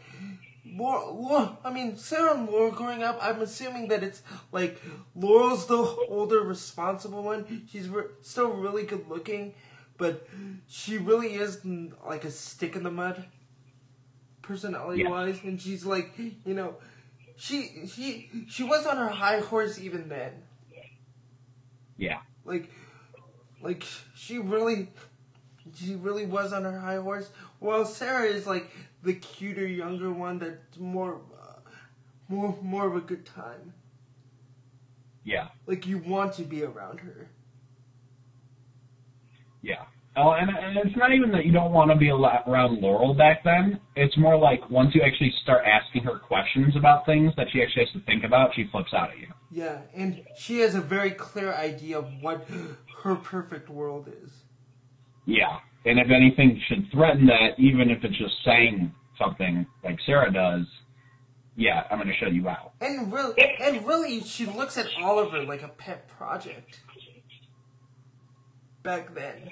[0.77, 3.17] Laurel, I mean Sara and Laurel growing up.
[3.21, 4.21] I'm assuming that it's
[4.51, 4.81] like
[5.15, 5.77] Laurel's the
[6.09, 7.67] older, responsible one.
[7.71, 9.53] She's re- still really good looking,
[9.97, 10.27] but
[10.67, 11.63] she really is
[12.05, 13.25] like a stick in the mud,
[14.41, 15.39] personality wise.
[15.43, 16.75] And she's like, you know,
[17.37, 20.31] she she she was on her high horse even then.
[21.97, 22.19] Yeah.
[22.43, 22.69] like
[23.61, 23.83] like
[24.15, 24.89] she really
[25.73, 28.69] she really was on her high horse while sara is like
[29.05, 31.59] the cuter younger one that's more uh,
[32.27, 33.73] more more of a good time
[35.23, 35.49] Yeah.
[35.67, 37.29] like you want to be around her
[39.61, 39.85] Yeah.
[40.17, 43.43] Oh, and, and it's not even that you don't want to be around Laurel back
[43.43, 43.79] then.
[43.97, 47.85] It's more like once you actually start asking her questions about things that she actually
[47.85, 49.27] has to think about, she flips out at you.
[49.51, 52.47] Yeah, and she has a very clear idea of what
[53.03, 54.31] her perfect world is.
[55.25, 60.31] Yeah, and if anything should threaten that, even if it's just saying something like Sara
[60.31, 60.65] does,
[61.55, 62.73] yeah, I'm going to shut you out.
[62.81, 66.81] And really, and really, she looks at Oliver like a pet project.
[68.83, 69.49] Back then.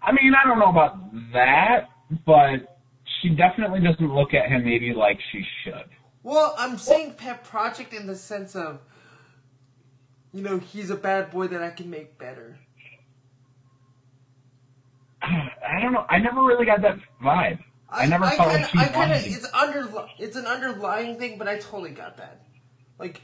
[0.00, 1.88] I mean, I don't know about that,
[2.24, 2.78] but
[3.20, 5.88] she definitely doesn't look at him maybe like she should.
[6.22, 8.80] Well, I'm saying pet project in the sense of,
[10.32, 12.58] you know, he's a bad boy that I can make better.
[15.22, 16.04] I don't know.
[16.08, 17.58] I never really got that vibe.
[17.88, 21.46] I, never felt kinda, like she I kinda, it's under, it's an underlying thing, but
[21.46, 22.42] I totally got that.
[22.98, 23.20] Like,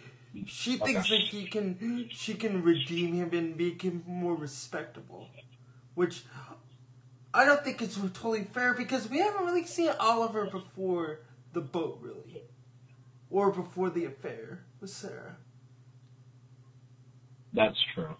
[0.46, 1.18] she thinks Okay.
[1.18, 5.28] that he can, she can redeem him and make him more respectable,
[5.94, 6.24] which
[7.32, 11.20] I don't think it's totally fair because we haven't really seen Oliver before
[11.52, 12.42] the boat, really,
[13.30, 15.36] or before the affair with Sara.
[17.54, 18.14] That's true.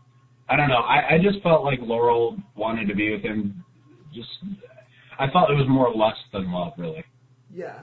[0.49, 0.79] I don't know.
[0.79, 3.65] I, I just felt like Laurel wanted to be with him.
[4.19, 4.31] Just,
[5.19, 7.05] I thought it was more lust than love, really.
[7.55, 7.81] Yeah.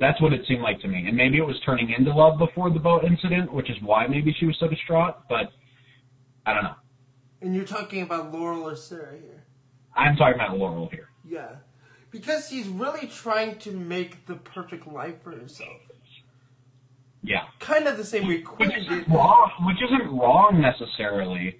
[0.00, 1.06] That's what it seemed like to me.
[1.06, 4.34] And maybe it was turning into love before the boat incident, which is why maybe
[4.38, 5.28] she was so distraught.
[5.28, 5.52] But
[6.44, 6.74] I don't know.
[7.40, 9.44] And you're talking about Laurel or Sara here.
[9.94, 11.08] I'm talking about Laurel here.
[11.24, 11.56] Yeah.
[12.10, 15.70] Because he's really trying to make the perfect life for himself.
[17.22, 17.44] Yeah.
[17.60, 19.08] Kind of the same way Quentin Which did.
[19.14, 19.50] wrong.
[19.66, 21.58] Which isn't wrong necessarily,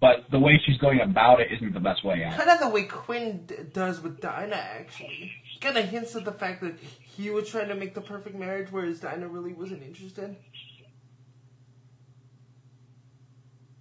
[0.00, 2.36] but the way she's going about it isn't the best way out.
[2.36, 5.32] Kind of the way Quentin d- does with Dinah, actually.
[5.60, 8.68] Kind of hints at the fact that he was trying to make the perfect marriage,
[8.70, 10.36] whereas Dinah really wasn't interested.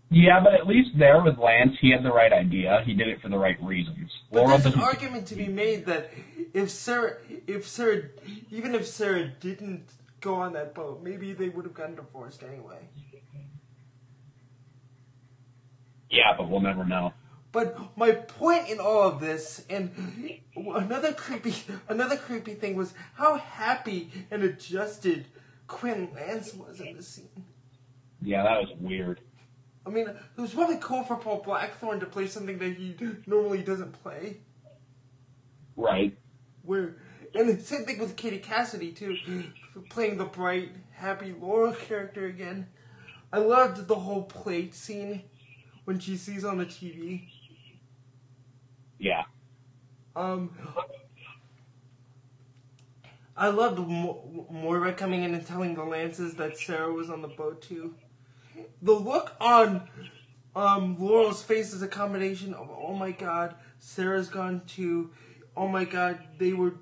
[0.09, 2.82] Yeah, but at least there with Lance, he had the right idea.
[2.86, 4.09] He did it for the right reasons.
[4.32, 6.11] But Laurel there's an argument to be made that
[6.53, 8.03] if Sara, if Sara,
[8.49, 9.89] even if Sara didn't
[10.22, 12.88] go on that boat, maybe they would have gotten divorced anyway.
[16.10, 17.14] Yeah, but we'll never know.
[17.51, 21.55] But my point in all of this, and another creepy,
[21.88, 25.26] another creepy thing was how happy and adjusted
[25.68, 27.45] Quentin Lance was in the scene.
[28.22, 29.22] Yeah, that was weird.
[29.86, 32.95] I mean, it was really cool for Paul Blackthorne to play something that he
[33.26, 34.38] normally doesn't play.
[35.78, 36.18] Right.
[36.64, 36.97] Where,
[37.34, 39.16] and the same thing with Katie Cassidy too,
[39.89, 42.68] playing the bright, happy Laurel character again.
[43.32, 45.24] I loved the whole plate scene
[45.88, 47.29] when she sees on the TV.
[48.99, 49.23] Yeah.
[50.17, 50.49] Um,
[53.38, 57.29] I loved Mo- Moira coming in and telling the Lances that Sara was on the
[57.29, 57.95] boat too.
[58.81, 59.88] The look on
[60.57, 65.11] um, Laurel's face is a combination of "Oh my God, Sara's gone too,"
[65.55, 66.73] "Oh my God, they were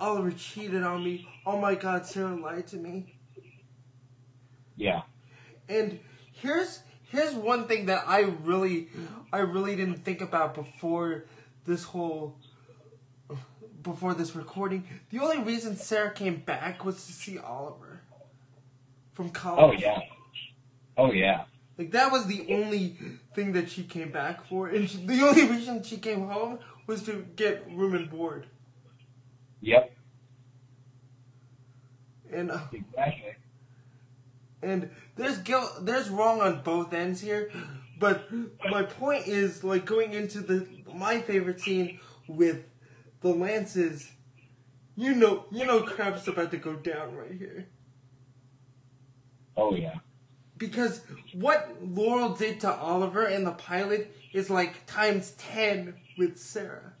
[0.00, 3.18] Oliver cheated on me," "Oh my God, Sara lied to me."
[4.76, 5.02] Yeah.
[5.68, 6.00] And
[6.32, 6.80] here's
[7.10, 8.88] here's one thing that I really
[9.32, 11.24] I really didn't think about before
[11.64, 12.36] this whole
[13.82, 14.84] before this recording.
[15.10, 18.00] The only reason Sara came back was to see Oliver
[19.12, 19.62] from college.
[19.62, 20.00] Oh yeah.
[20.96, 21.44] Oh yeah.
[21.78, 22.96] Like that was the only
[23.34, 27.02] thing that she came back for, and she, the only reason she came home was
[27.02, 28.46] to get room and board.
[29.60, 29.92] Yep.
[32.32, 33.34] And uh, Exactly.
[34.62, 37.50] And there's guilt, there's wrong on both ends here,
[37.98, 38.28] but
[38.70, 42.64] my point is like going into the my favorite scene with
[43.22, 44.12] the lances.
[44.96, 47.68] You know, you know, crap's about to go down right here
[49.56, 49.98] Oh yeah.
[50.58, 51.02] because
[51.32, 56.94] what Laurel did to Oliver in the pilot is like times ten with Sara.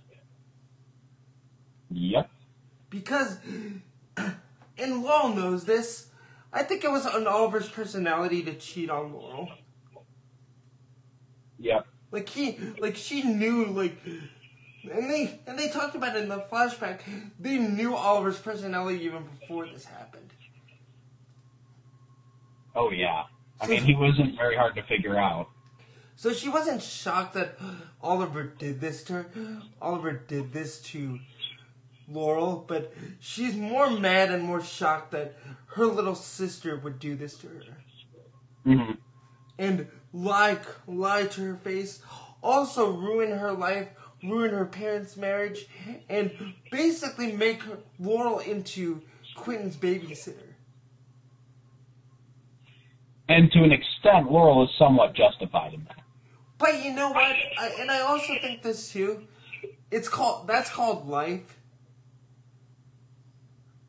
[1.90, 2.30] Yep.
[2.90, 3.38] Because,
[4.78, 6.05] and Laurel knows this.
[6.56, 9.50] I think it was on Oliver's personality to cheat on Laurel.
[11.58, 11.86] Yep.
[12.10, 13.94] Like he, like she knew, like,
[14.90, 17.00] and they and they talked about it in the flashback.
[17.38, 20.32] They knew Oliver's personality even before this happened.
[22.74, 23.24] Oh yeah.
[23.60, 25.48] I mean, he wasn't very hard to figure out.
[26.14, 27.58] So she wasn't shocked that
[28.00, 29.26] Oliver did this to her.
[29.82, 31.18] Oliver did this to
[32.08, 35.34] Laurel, but she's more mad and more shocked that
[35.74, 37.62] her little sister would do this to her.
[38.64, 38.92] hmm
[39.58, 42.02] and lie lie to her face,
[42.42, 43.88] also ruin her life,
[44.22, 45.66] ruin her parents' marriage,
[46.08, 46.30] and
[46.70, 49.02] basically make her, Laurel into
[49.34, 50.54] Quentin's babysitter.
[53.28, 55.96] And to an extent, Laurel is somewhat justified in that.
[56.58, 57.34] But you know what?
[57.58, 59.24] I, and I also think this too.
[59.90, 61.58] It's called that's called life.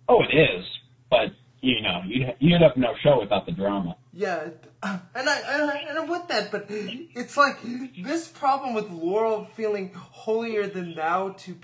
[0.08, 0.66] Oh, it is.
[1.10, 1.32] But
[1.62, 3.98] you know, you'd you'd have no show without the drama.
[4.14, 4.50] Yeah,
[4.84, 7.58] and I, and I and I'm with that, but it's like
[8.04, 11.56] this problem with Laurel feeling holier than thou to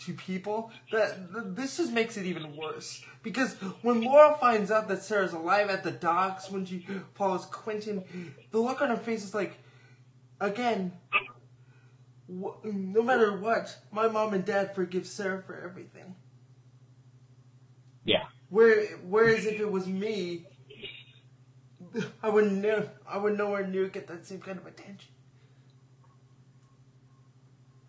[0.00, 3.02] to people that this just makes it even worse.
[3.22, 8.04] Because when Laurel finds out that Sara's alive at the docks, when she follows Quentin,
[8.50, 9.58] the look on her face is like,
[10.40, 10.92] again,
[12.28, 16.14] no matter what, my mom and dad forgive Sara for everything.
[18.04, 18.24] Yeah.
[18.48, 20.46] Where, whereas if it was me,
[22.22, 25.10] I would never, I would nowhere near get that same kind of attention.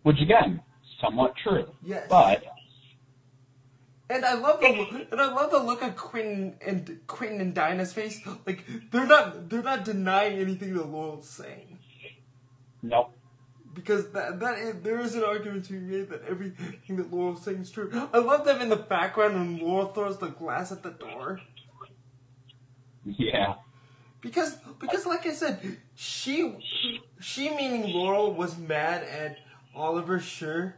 [0.02, 0.60] Which again,
[1.00, 1.70] somewhat true.
[1.84, 2.06] Yes.
[2.08, 2.42] But
[4.10, 7.92] And I love the and I love the look of Quentin and Quentin and Dinah's
[7.92, 8.20] face.
[8.46, 11.78] Like they're not they're not denying anything that Laurel's saying.
[12.82, 13.14] nope.
[13.74, 17.42] Because that that is, there is an argument to be made that everything that Laurel's
[17.42, 17.90] saying is true.
[18.12, 21.40] I love them in the background when Laurel throws the glass at the door.
[23.04, 23.54] Yeah.
[24.20, 26.54] Because because like I said, she
[27.20, 29.38] she meaning Laurel was mad at
[29.74, 30.76] Oliver, sure,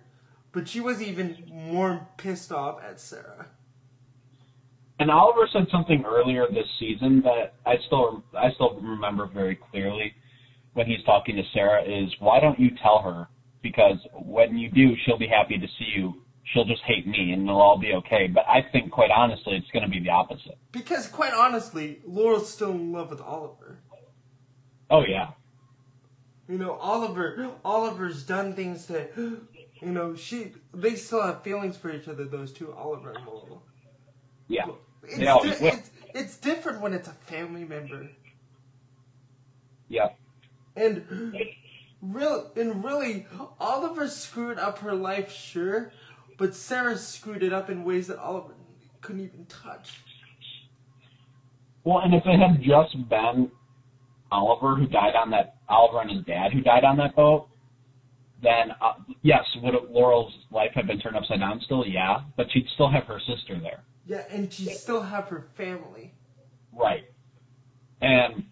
[0.52, 3.48] but she was even more pissed off at Sara.
[4.98, 10.14] And Oliver said something earlier this season that I still I still remember very clearly
[10.74, 13.28] when he's talking to Sara is why don't you tell her
[13.62, 16.22] because when you do she'll be happy to see you
[16.52, 19.70] she'll just hate me and it'll all be okay but I think quite honestly it's
[19.70, 20.58] going to be the opposite.
[20.72, 23.78] Because quite honestly, Laurel's still in love with Oliver.
[24.90, 25.30] Oh yeah.
[26.48, 29.40] You know, Oliver Oliver's done things to
[29.80, 33.62] you know, she they still have feelings for each other, those two, Oliver and Laurel.
[34.48, 34.66] Yeah.
[35.02, 38.10] It's, di- it's, it's different when it's a family member.
[39.88, 40.18] Yep.
[40.76, 41.34] And
[42.02, 43.26] real and really,
[43.60, 45.92] Oliver screwed up her life, sure,
[46.38, 48.54] but Sara screwed it up in ways that Oliver
[49.00, 50.00] couldn't even touch.
[51.84, 53.50] Well, and if it had just been
[54.32, 57.48] Oliver who died on that Oliver and his dad who died on that boat,
[58.42, 61.86] then uh, yes, would Laurel's life have been turned upside down still?
[61.86, 63.84] Yeah, but she'd still have her sister there.
[64.06, 66.14] Yeah, and she'd still have her family.
[66.72, 67.04] Right.
[68.00, 68.44] And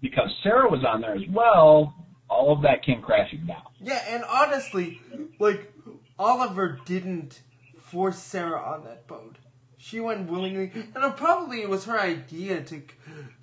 [0.00, 1.94] because Sara was on there as well,
[2.28, 3.62] all of that came crashing down.
[3.80, 5.00] Yeah, and honestly,
[5.38, 5.72] like
[6.18, 7.42] Oliver didn't
[7.78, 9.36] force Sara on that boat.
[9.76, 12.82] She went willingly, and probably it was her idea to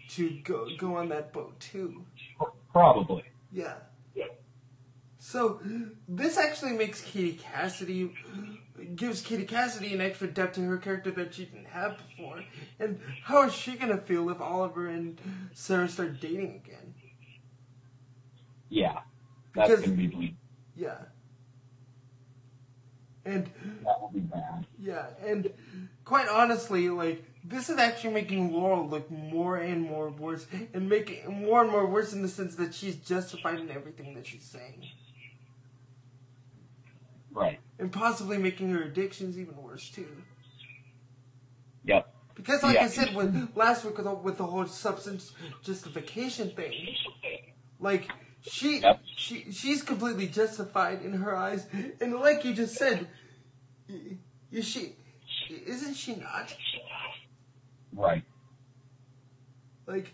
[0.10, 2.06] to go go on that boat too.
[2.72, 3.24] Probably.
[3.52, 3.76] Yeah.
[5.18, 5.60] So
[6.08, 8.14] this actually makes Katie Cassidy
[8.96, 12.44] gives Katie Cassidy an extra depth to her character that she didn't have before.
[12.80, 15.20] And how is she gonna feel if Oliver and
[15.54, 16.94] Sara start dating again?
[18.70, 19.00] Yeah.
[19.54, 20.36] That's Because- going to be bleak.
[20.76, 20.98] Yeah.
[23.24, 23.50] And
[23.84, 24.68] That will be bad.
[24.78, 25.52] yeah, and
[26.04, 31.42] quite honestly, like this is actually making Laurel look more and more worse, and making
[31.42, 34.86] more and more worse in the sense that she's justified in everything that she's saying.
[37.32, 37.60] Right.
[37.80, 40.08] And possibly making her addictions even worse too.
[41.86, 42.14] Yep.
[42.36, 42.84] Because, like Yeah.
[42.84, 46.96] I said with last week with the, with the whole substance justification thing,
[47.80, 48.10] like
[48.42, 49.02] she Yep.
[49.16, 51.68] she she's completely justified in her eyes,
[52.02, 53.08] and like you just said,
[54.52, 54.96] is she
[55.50, 56.56] isn't she not?
[57.94, 58.24] Right.
[59.88, 60.14] Like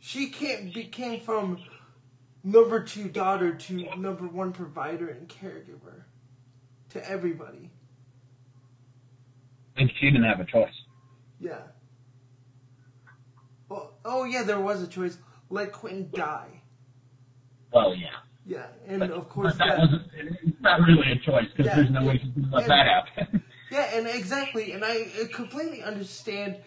[0.00, 1.58] she can't be came from
[2.42, 5.91] number two daughter to number one provider and caregiver
[6.92, 7.70] to everybody.
[9.76, 10.74] And she didn't have a choice.
[11.40, 11.58] Yeah.
[13.70, 15.18] Oh, oh yeah, there was a choice.
[15.50, 16.62] Let Quentin die.
[17.72, 18.08] Well, yeah.
[18.44, 19.78] Yeah, and But, of course that that.
[19.78, 21.76] wasn't, it's not really a choice because Yeah.
[21.76, 23.42] there's no way can let And- that happen.
[23.70, 26.58] Yeah, and exactly, and I completely understand.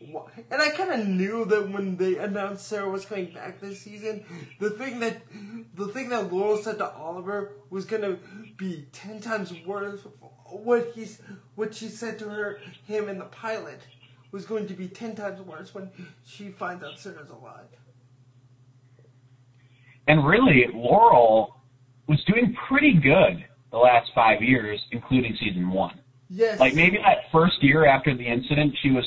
[0.00, 4.24] And I kind of knew that when they announced Sara was coming back this season,
[4.58, 5.22] the thing that
[5.74, 8.18] the thing that Laurel said to Oliver was gonna
[8.56, 10.00] be ten times worse.
[10.46, 11.20] What he's
[11.54, 13.80] what she said to her him in the pilot
[14.32, 15.90] was going to be ten times worse when
[16.24, 17.66] she finds out Sara's alive.
[20.08, 21.60] And really, Laurel
[22.06, 26.00] was doing pretty good the last five years, including season one.
[26.28, 26.58] Yes.
[26.58, 29.04] Like maybe that first year after the incident, she was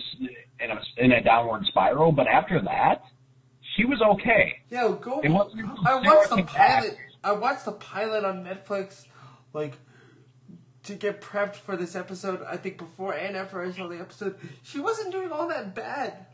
[0.63, 3.03] in a, in a downward spiral, but after that,
[3.75, 4.55] she was okay.
[4.69, 5.21] Yeah, go.
[5.23, 6.55] Wasn't I watched the came back.
[6.55, 6.97] pilot.
[7.23, 9.05] I watched the pilot on Netflix,
[9.53, 9.73] like
[10.83, 12.41] to get prepped for this episode.
[12.47, 16.25] I think before and after I saw the episode, she wasn't doing all that bad.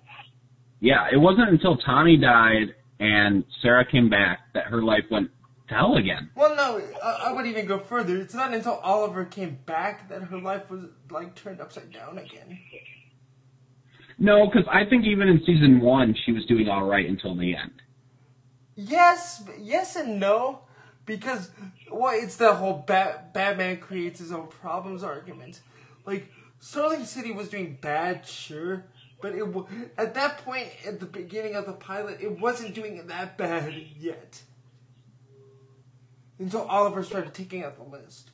[0.80, 5.30] Yeah, it wasn't until Tommy died and Sara came back that her life went
[5.68, 6.30] to hell again.
[6.36, 8.18] Well, no, I, I would even go further.
[8.18, 12.60] It's not until Oliver came back that her life was like turned upside down again.
[14.20, 17.56] No, because I think even in season one, she was doing all right until the
[17.56, 17.72] end.
[18.76, 20.62] Yes, yes and no,
[21.06, 21.52] because
[21.92, 25.62] well, it's the whole Bat- Batman creates his own problems argument.
[26.06, 28.86] Like Starling City was doing bad, sure,
[29.22, 29.68] but it wa-
[29.98, 34.44] at that point at the beginning of the pilot, it wasn't doing that bad yet.
[36.40, 38.32] Until Oliver started taking out the list.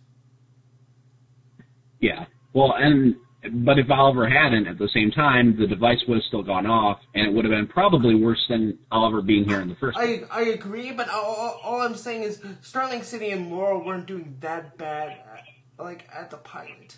[1.99, 2.25] Yeah.
[2.53, 3.15] Well, and
[3.51, 6.99] but if Oliver hadn't at the same time, the device would have still gone off,
[7.13, 9.97] and it would have been probably worse than Oliver being here in the first.
[9.97, 10.23] place.
[10.31, 14.05] I I agree, but all, all, all I'm saying is Starling City and Laurel weren't
[14.05, 15.43] doing that bad, at,
[15.83, 16.97] like at the pilot.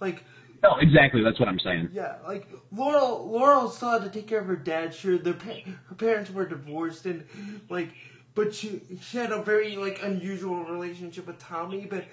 [0.00, 0.24] Like
[0.62, 1.22] No, exactly.
[1.22, 1.90] That's what I'm saying.
[1.92, 4.94] yeah, like Laurel Laurel still had to take care of her dad.
[4.94, 7.24] Sure, their pa- her parents were divorced, and
[7.68, 7.90] like,
[8.34, 11.86] but she she had a very like unusual relationship with Tommy.
[11.86, 12.04] But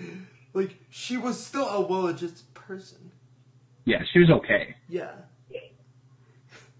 [0.54, 3.12] like, she was still a well-adjusted person.
[3.88, 4.76] Yeah, she was okay.
[4.90, 5.12] Yeah.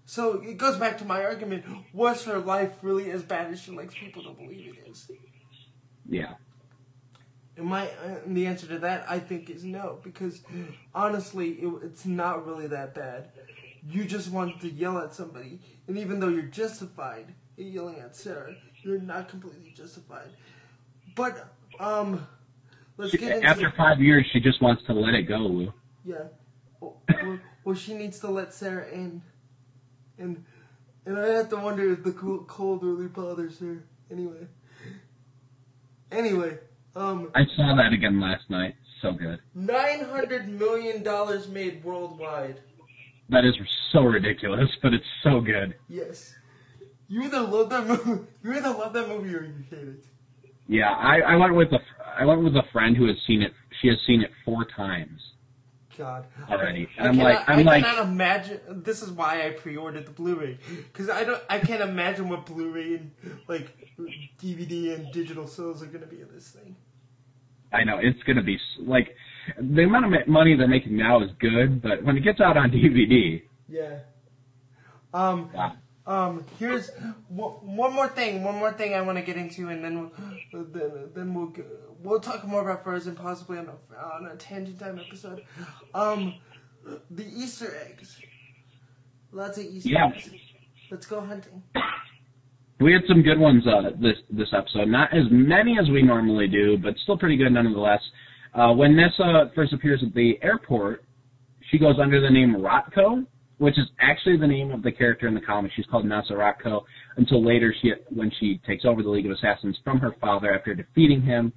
[0.04, 3.70] So it goes back to my argument: was her life really as bad as she
[3.70, 5.10] likes people to believe it is?
[6.06, 6.34] Yeah.
[7.56, 10.42] And my uh, the answer to that I think is no because
[10.94, 13.30] honestly it, it's not really that bad.
[13.88, 18.14] You just want to yell at somebody, and even though you're justified in yelling at
[18.14, 20.28] Sara, you're not completely justified.
[21.16, 22.26] But um,
[22.98, 25.72] let's get into After five years, she just wants to let it go, Lou.
[26.04, 26.24] yeah.
[26.80, 29.22] Well, well, well, she needs to let Sara in,
[30.18, 30.44] and
[31.04, 33.84] and I have to wonder if the cold, cold really bothers her.
[34.10, 34.46] Anyway.
[36.10, 36.58] Anyway,
[36.96, 37.30] um.
[37.34, 38.74] I saw that again last night.
[39.02, 39.40] So good.
[39.54, 42.60] Nine hundred million dollars made worldwide.
[43.28, 43.54] That is
[43.92, 45.74] so ridiculous, but it's so good.
[45.88, 46.34] Yes.
[47.08, 50.04] You either love that movie, you either love that movie or you hate it.
[50.66, 51.78] Yeah, I, I went with a
[52.18, 53.52] I went with a friend who has seen it.
[53.80, 55.20] She has seen it four times
[55.98, 56.26] God.
[56.48, 56.88] already.
[56.98, 58.60] I And I'm cannot, like, I'm I like, cannot imagine.
[58.68, 60.58] This is why I pre-ordered the Blu-ray
[60.92, 61.42] because I don't.
[61.50, 63.10] I can't imagine what Blu-ray and
[63.48, 63.76] like
[64.42, 66.76] DVD and digital sales are gonna be in this thing.
[67.72, 69.14] I know it's gonna be like
[69.60, 72.70] the amount of money they're making now is good, but when it gets out on
[72.76, 73.98] DVD, Yeah.
[75.12, 75.50] Um.
[75.52, 75.72] wow.
[76.06, 76.90] Um, here's
[77.28, 78.42] one, one more thing.
[78.42, 80.10] One more thing I want to get into, and then
[80.52, 81.62] we'll, then then we'll go,
[82.02, 85.42] we'll talk more about Frozen, possibly on a on a tangent time episode.
[85.94, 86.34] Um,
[87.10, 88.18] the Easter eggs.
[89.32, 90.06] Lots of Easter Yeah.
[90.14, 90.30] eggs.
[90.90, 91.62] Let's go hunting.
[92.80, 94.88] We had some good ones uh, this this episode.
[94.88, 98.00] Not as many as we normally do, but still pretty good nonetheless.
[98.54, 101.04] Uh, when Nyssa first appears at the airport,
[101.70, 103.26] she goes under the name Raatko,
[103.58, 105.72] which is actually the name of the character in the comic.
[105.76, 106.84] She's called Nyssa Raatko
[107.16, 110.74] until later, she when she takes over the League of Assassins from her father after
[110.74, 111.52] defeating him.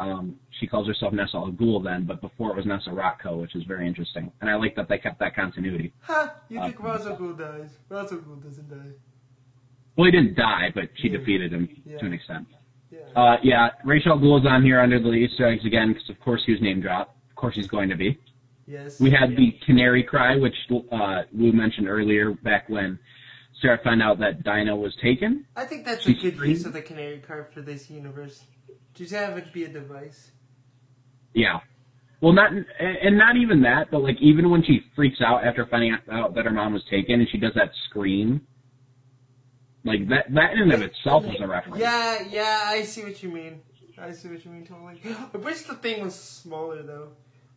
[0.00, 3.54] Um, she calls herself Nyssa Al Ghul then, but before it was Nyssa Raatko, which
[3.54, 4.32] is very interesting.
[4.40, 5.92] And I like that they kept that continuity.
[6.02, 6.34] Ha!
[6.48, 7.78] You Uh, think Ra's al Ghul dies?
[7.90, 8.92] Ra's al Ghul doesn't die.
[9.96, 11.18] Well, he didn't die, but she Yeah.
[11.18, 11.98] defeated him Yeah.
[11.98, 12.46] to an extent.
[12.90, 13.00] Yeah.
[13.14, 16.42] Uh, yeah, Ra's al Ghul's on here under the Easter eggs again because, of course,
[16.46, 17.14] he was name dropped.
[17.28, 18.18] Of course, he's going to be.
[18.66, 18.98] yes.
[19.00, 20.54] We had the canary cry, which
[20.92, 22.98] uh, Lou mentioned earlier, back when
[23.60, 25.44] Sara found out that Dinah was taken.
[25.56, 26.50] I think that's a She's good free.
[26.50, 28.44] use of the canary cry for this universe.
[28.94, 30.32] Just have it be a device.
[31.34, 31.60] Yeah.
[32.20, 35.96] Well, not and not even that, but like even when she freaks out after finding
[36.12, 38.46] out that her mom was taken, and she does that scream,
[39.84, 41.78] like that that in and of itself was a reference.
[41.78, 43.62] Yeah, yeah, I see what you mean.
[43.98, 45.00] I see what you mean totally.
[45.34, 47.08] I wish the thing was smaller though.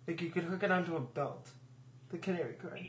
[0.08, 1.50] Like you could hook it onto a belt.
[2.10, 2.80] The canary card.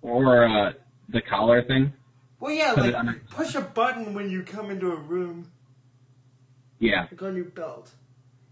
[0.00, 0.72] Or uh,
[1.08, 1.92] the collar thing.
[2.40, 5.50] Well, yeah, Put like push a button when you come into a room,
[6.78, 7.90] Yeah, like on your belt.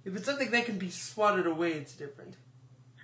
[0.04, 2.36] If it's something that can be swatted away, it's different.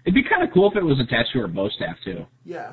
[0.04, 2.26] it'd be kind of cool if it was attached to her bow staff too.
[2.44, 2.72] Yeah.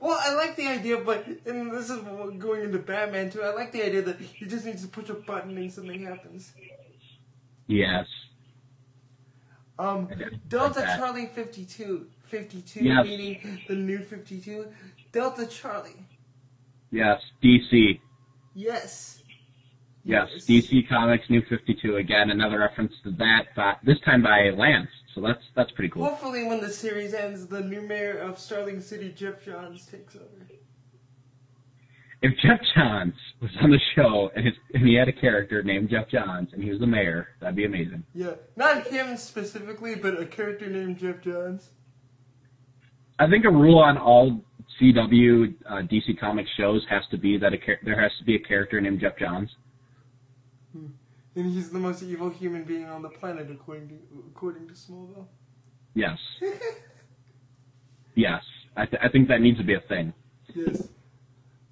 [0.00, 1.98] Well, I like the idea, but and this is
[2.38, 3.42] going into Batman too.
[3.42, 6.52] I like the idea that he just needs to push a button and something happens.
[7.66, 8.06] Yes.
[9.78, 10.08] Um,
[10.48, 10.98] Delta like.
[10.98, 12.06] Charlie 52.
[12.28, 13.04] 52 Yes.
[13.06, 14.66] meaning the new 52.
[15.12, 16.04] Delta Charlie.
[16.90, 17.20] Yes.
[17.42, 18.00] DC.
[18.54, 19.22] Yes.
[20.04, 20.28] Yes.
[20.46, 22.30] DC Comics New 52 again.
[22.30, 24.90] Another reference to that, but this time by Lance.
[25.14, 26.04] So that's that's pretty cool.
[26.04, 30.26] Hopefully, when the series ends, the new mayor of Starling City, Geoff Johns, takes over.
[32.20, 35.90] If Geoff Johns was on the show and his and he had a character named
[35.90, 38.02] Geoff Johns and he was the mayor, that'd be amazing.
[38.14, 41.70] Yeah, not him specifically, but a character named Geoff Johns.
[43.18, 44.40] I think a rule on all
[44.80, 48.34] CW uh, DC Comics shows has to be that a char- there has to be
[48.36, 49.50] a character named Jeff Johns.
[51.36, 53.94] And he's the most evil human being on the planet, according to
[54.30, 55.26] according to Smallville.
[55.94, 56.18] Yes.
[58.16, 58.42] Yes.
[58.76, 60.12] I, th- I think that needs to be a thing.
[60.54, 60.88] yes.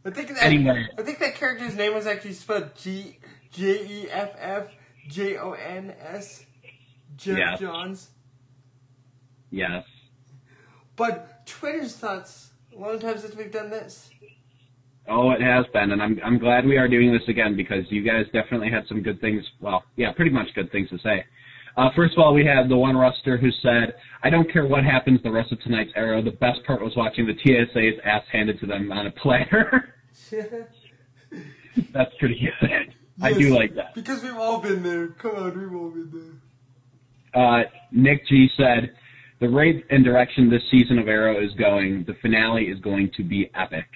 [0.04, 0.86] I think that Anyway.
[0.98, 3.18] I think that character's name was actually spelled G
[3.52, 4.66] J E F F
[5.08, 6.44] J O N S.
[7.16, 7.60] Jeff Yes.
[7.60, 8.10] Johns.
[9.50, 9.84] Yes.
[10.96, 12.50] But Twitter's thoughts.
[12.76, 14.10] A long time since we've done this.
[15.08, 18.02] Oh, it has been, and I'm I'm glad we are doing this again because you
[18.02, 19.44] guys definitely had some good things.
[19.60, 21.24] Well, yeah, pretty much good things to say.
[21.76, 24.84] Uh, first of all, we had the one Ruster who said, "I don't care what
[24.84, 26.22] happens the rest of tonight's Arrow.
[26.22, 29.94] The best part was watching the TSA's ass handed to them on a platter."
[31.92, 32.94] That's pretty good.
[33.20, 33.94] I do like that.
[33.94, 35.08] Because we've all been there.
[35.08, 36.40] Come on, we've all been
[37.32, 37.42] there.
[37.42, 38.94] Uh, Nick G said,
[39.40, 43.24] "The rate and direction this season of Arrow is going, the finale is going to
[43.24, 43.86] be epic."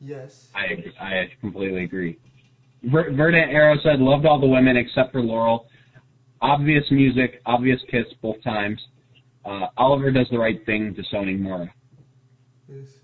[0.00, 0.50] Yes.
[0.54, 2.18] I I completely agree.
[2.82, 5.66] Ver- Verdant Arrow said, "Loved all the women except for Laurel.
[6.42, 8.80] Obvious music, obvious kiss both times.
[9.44, 11.72] Uh, Oliver does the right thing, disowning Moira."
[12.68, 13.00] Yes.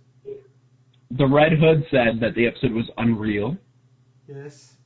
[1.12, 3.56] The Red Hood said that the episode was unreal.
[4.28, 4.76] Yes.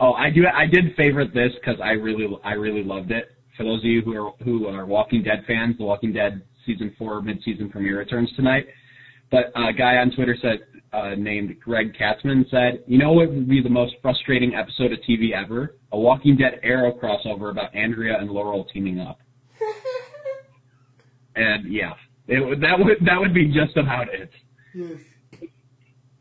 [0.00, 0.46] Oh, I do.
[0.46, 3.30] I did favorite this because I really, I really loved it.
[3.56, 6.94] For those of you who are who are Walking Dead fans, the Walking Dead season
[6.98, 8.66] four mid-season premiere returns tonight.
[9.34, 10.60] But a guy on Twitter said,
[10.92, 15.00] uh, named Greg Katzman said, "You know what would be the most frustrating episode of
[15.00, 15.74] TV ever?
[15.90, 19.18] A Walking Dead Arrow crossover about Andrea and Laurel teaming up."
[21.36, 21.94] And yeah,
[22.28, 24.30] it, that would that would be just about it.
[24.72, 25.00] yes.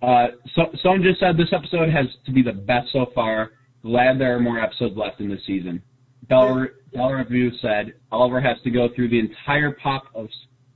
[0.02, 3.52] Uh, so, someone just said this episode has to be the best so far.
[3.84, 5.84] Glad there are more episodes left in the season.
[6.30, 10.30] Bell, Bell Review said Oliver has to go through the entire pop of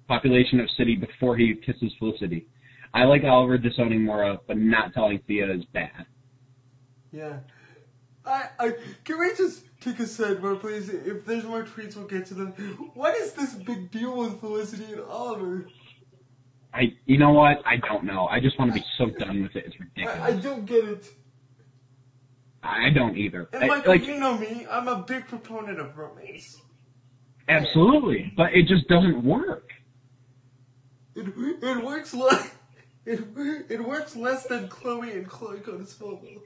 [0.08, 2.48] population of City before he kisses Felicity.
[2.94, 6.06] I like Oliver disowning Moira, but not telling Thea is bad.
[7.12, 7.40] Yeah.
[8.26, 8.72] I, I
[9.04, 10.90] can we just take a sidebar, please?
[10.90, 12.52] If there's more tweets, we'll get to them.
[12.94, 15.68] What is this big deal with Felicity and Oliver?
[16.74, 17.62] I, you know what?
[17.66, 18.28] I don't know.
[18.28, 19.66] I just want to be so done with it.
[19.68, 21.08] It's I, I don't get it.
[22.62, 23.48] I, don't either.
[23.54, 24.68] And I- like, you know me.
[24.70, 26.62] I'm a big proponent of romance.
[27.48, 29.67] absolutely, but it just doesn't work.
[31.18, 32.52] It it works less.
[33.10, 33.22] It,
[33.70, 36.42] it works less than Chloe and Chloe Smallville.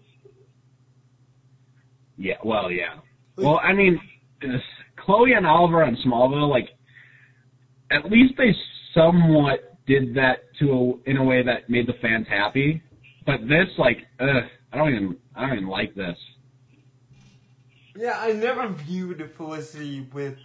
[2.18, 3.00] Yeah, well, yeah.
[3.36, 4.00] Well, I mean,
[4.42, 4.62] this-
[4.96, 6.70] Chloe and Oliver on Smallville, like,
[7.90, 8.56] at least they
[8.94, 10.70] somewhat did that to
[11.06, 12.84] a, in a way that made the fans happy.
[13.26, 16.18] But this, like, ugh, I don't even, I don't even like this.
[17.98, 20.38] Yeah, I never viewed Felicity with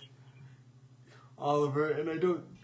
[1.36, 2.55] Oliver, and I don't.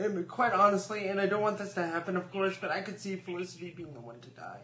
[0.00, 2.98] And quite honestly, and I don't want this to happen, of course, but I could
[2.98, 4.62] see Felicity being the one to die.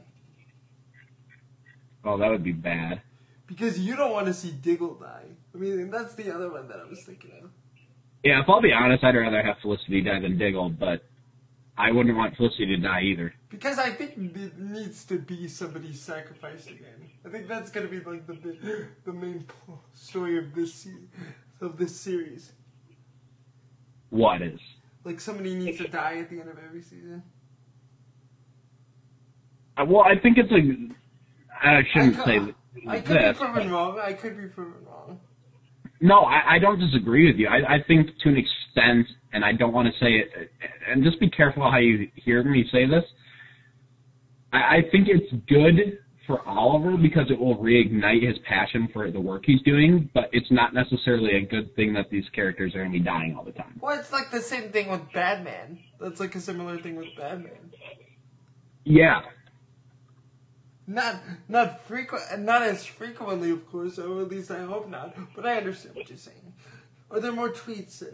[2.05, 3.03] Oh, that would be bad.
[3.47, 5.27] Because you don't want to see Diggle die.
[5.55, 7.51] I mean, that's the other one that I was thinking of.
[8.25, 11.05] Yeah, if I'll be honest, I'd rather have Felicity die than Diggle, but
[11.77, 13.35] I wouldn't want Felicity to die either.
[13.51, 17.11] Because I think it needs to be somebody sacrificed again.
[17.27, 19.47] I think that's gonna be like the the main
[19.93, 20.89] story of this
[21.61, 22.53] of this series.
[24.11, 24.61] What is?
[25.07, 27.23] Like somebody needs to die at the end of every season.
[29.77, 31.65] Uh, well, I think it's a.
[31.65, 32.55] I shouldn't I say could,
[32.89, 33.39] I could this.
[33.39, 34.01] be proven wrong.
[34.01, 35.21] I could be proven wrong.
[36.01, 37.47] No, I, I don't disagree with you.
[37.47, 40.51] I, I think to an extent, and I don't want to say it,
[40.91, 43.05] and just be careful how you hear me say this.
[44.53, 49.21] I, I think it's good for Oliver because it will reignite his passion for the
[49.21, 52.93] work he's doing, but it's not necessarily a good thing that these characters are going
[52.93, 53.79] to be dying all the time.
[53.81, 55.79] Well, it's like the same thing with Batman.
[56.01, 57.73] That's like a similar thing with Batman.
[58.85, 59.23] Yeah,
[60.87, 65.17] Not not frequent, not as frequently, of course, or at least I hope not.
[65.35, 66.55] But I understand what you're saying.
[67.11, 68.05] Are there more tweets?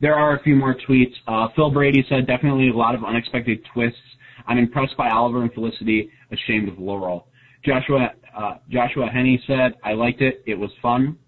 [0.00, 1.12] There are a few more tweets.
[1.28, 3.98] Uh, Phil Brady said definitely a lot of unexpected twists.
[4.46, 7.28] I'm impressed by Oliver and Felicity, ashamed of Laurel.
[7.64, 10.42] Joshua uh, Joshua Henney said, I liked it.
[10.46, 11.18] It was fun.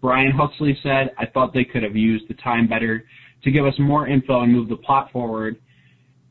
[0.00, 3.04] Brian Huxley said, I thought they could have used the time better
[3.42, 5.56] to give us more info and move the plot forward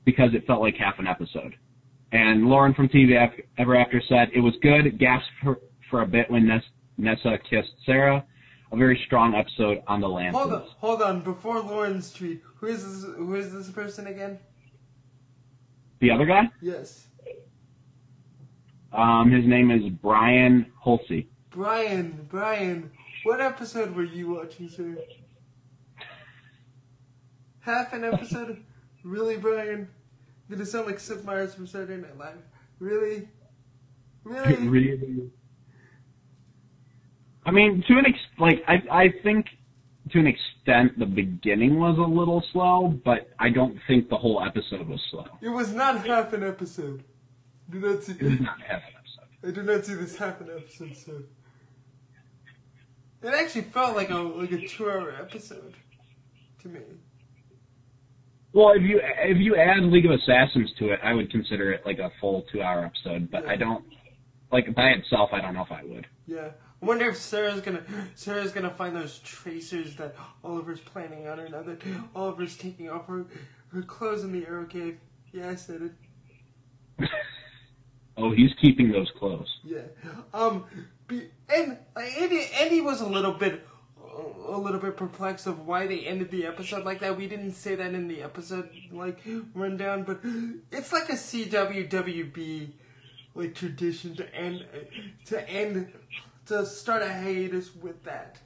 [0.04, 1.56] because it felt like half an episode.
[2.12, 3.18] And Lauren from TV
[3.58, 4.98] Ever After said, it was good.
[5.00, 5.60] Gasped for,
[5.90, 6.64] for a bit when Ness,
[6.98, 8.24] Nyssa kissed Sara.
[8.72, 10.36] A very strong episode on the land.
[10.36, 11.22] Hold on, hold on.
[11.22, 13.04] Before Lauren's tweet, who is this?
[13.16, 14.40] Who is this person again?
[16.00, 16.50] The other guy?
[16.62, 17.08] Yes,
[18.92, 21.28] Um, his name is Brian Holsey.
[21.50, 22.28] Brian.
[22.30, 22.92] Brian,
[23.24, 24.98] what episode were you watching, sir?
[27.62, 28.64] Half an episode?
[29.04, 29.88] really, Brian?
[30.50, 32.38] Did it sound like Seth Meyers from Saturday Night Live.
[32.80, 33.28] Really?
[34.24, 34.68] Really?
[34.68, 35.30] really?
[37.46, 39.46] I mean, to an ex like I I think
[40.12, 44.44] to an extent the beginning was a little slow, but I don't think the whole
[44.44, 45.26] episode was slow.
[45.42, 47.04] It was not half an episode.
[47.70, 48.14] Do not see.
[48.14, 49.48] It was not half an episode.
[49.48, 50.96] I do not see this half an episode.
[50.96, 51.24] So
[53.24, 55.76] it actually felt like a like a two-hour episode
[56.62, 56.82] to me.
[58.54, 61.86] Well, if you if you add League of Assassins to it, I would consider it
[61.86, 63.30] like a full two hour episode.
[63.32, 63.84] But I don't
[64.52, 65.30] like by itself.
[65.34, 66.08] I don't know if I would.
[66.26, 66.50] Yeah.
[66.86, 67.82] I wonder if Sara's gonna
[68.14, 71.82] Sara's gonna find those tracers that Oliver's planning on her now that
[72.16, 73.26] Oliver's taking off her
[73.70, 75.00] her clothes in the arrow cave.
[75.32, 75.92] Yeah, I said
[77.00, 77.10] it.
[78.18, 79.50] oh, he's keeping those clothes.
[79.64, 79.82] Yeah.
[80.32, 80.66] Um.
[81.10, 83.66] And Andy Andy was a little bit
[84.48, 87.18] a little bit perplexed of why they ended the episode like that.
[87.18, 89.22] We didn't say that in the episode like
[89.56, 90.20] rundown, but
[90.72, 92.74] it's like a CWWB
[93.34, 94.68] like tradition to end
[95.26, 95.92] to end
[96.48, 98.40] to start a hiatus with that.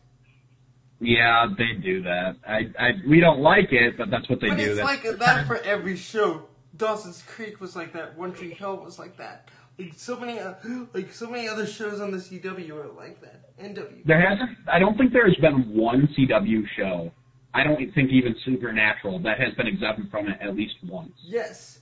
[1.02, 2.36] Yeah, they do that.
[2.48, 4.64] I, I we don't like it, but that's what they But do.
[4.72, 6.44] it's That's- like that for every show.
[6.76, 8.18] Dawson's Creek was like that.
[8.18, 9.50] One Tree Hill was like that.
[9.78, 10.56] Like so many, uh,
[10.94, 13.58] like so many other shows on the CW are like that.
[13.58, 14.06] NW.
[14.06, 14.58] There hasn't.
[14.72, 17.12] I don't think there has been one CW show.
[17.54, 21.14] I don't think even Supernatural that has been exempt from it at least once.
[21.24, 21.80] Yes.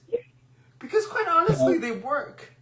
[0.79, 2.53] Because quite honestly, they work.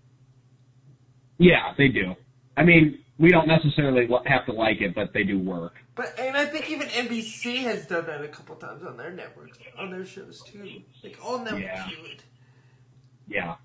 [1.37, 2.15] Yeah, they do.
[2.57, 5.73] I mean, we don't necessarily have to like it, but they do work.
[5.95, 9.57] But and I think even NBC has done that a couple times on their networks,
[9.77, 10.81] on their shows too.
[11.03, 11.89] Like all networks Yeah.
[11.89, 12.23] do it.
[13.27, 13.55] Yeah,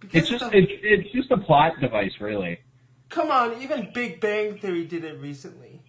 [0.00, 2.60] Because it's just it's it's just a plot device, really.
[3.08, 5.80] come on, even Big Bang Theory did it recently.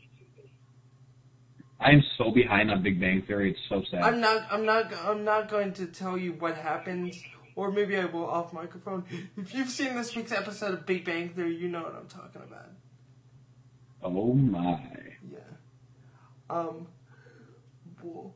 [1.79, 3.51] I am so behind on Big Bang Theory.
[3.51, 4.01] It's so sad.
[4.01, 4.47] I'm not.
[4.51, 4.91] I'm not.
[5.05, 7.21] I'm not going to tell you what happens,
[7.57, 9.03] or maybe I will off microphone.
[9.35, 12.43] If you've seen this week's episode of Big Bang Theory, you know what I'm talking
[12.43, 12.69] about.
[14.03, 14.79] oh my.
[15.29, 15.39] Yeah.
[16.49, 16.87] Um.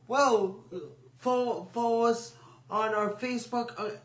[0.08, 0.64] Well,
[1.18, 2.34] follow follow us
[2.68, 3.96] on our Facebook uh,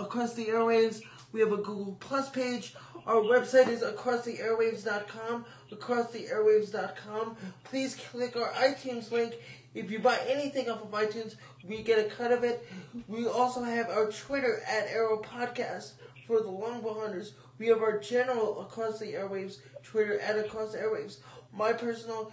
[0.00, 1.02] across the airwaves.
[1.32, 2.74] We have a Google Plus page.
[3.04, 5.44] Our website is acrosstheairwaves.com.
[5.72, 7.36] Acrosstheairwaves.com.
[7.64, 9.34] Please click our iTunes link.
[9.74, 11.36] If you buy anything off of iTunes,
[11.66, 12.68] we get a cut of it.
[13.08, 15.92] We also have our Twitter at Arrow Podcast
[16.26, 17.32] for the Longbow Hunters.
[17.58, 21.18] We have our general Across the Airwaves Twitter at Across the Airwaves.
[21.52, 22.32] My personal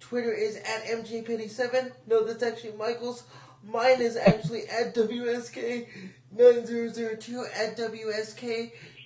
[0.00, 1.92] Twitter is at MJPenny7.
[2.06, 3.24] No, that's actually Michael's.
[3.64, 7.76] Mine is actually at WSK9002 at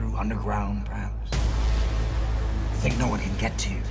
[0.00, 1.30] Through, underground, perhaps?
[1.32, 3.82] You think no one can get to you?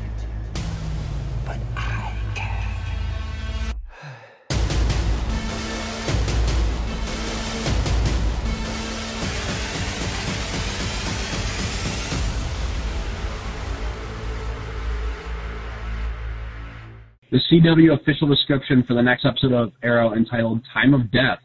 [1.45, 3.75] But I can.
[17.29, 21.37] The CW official description for the next episode of Arrow, entitled Time of Death,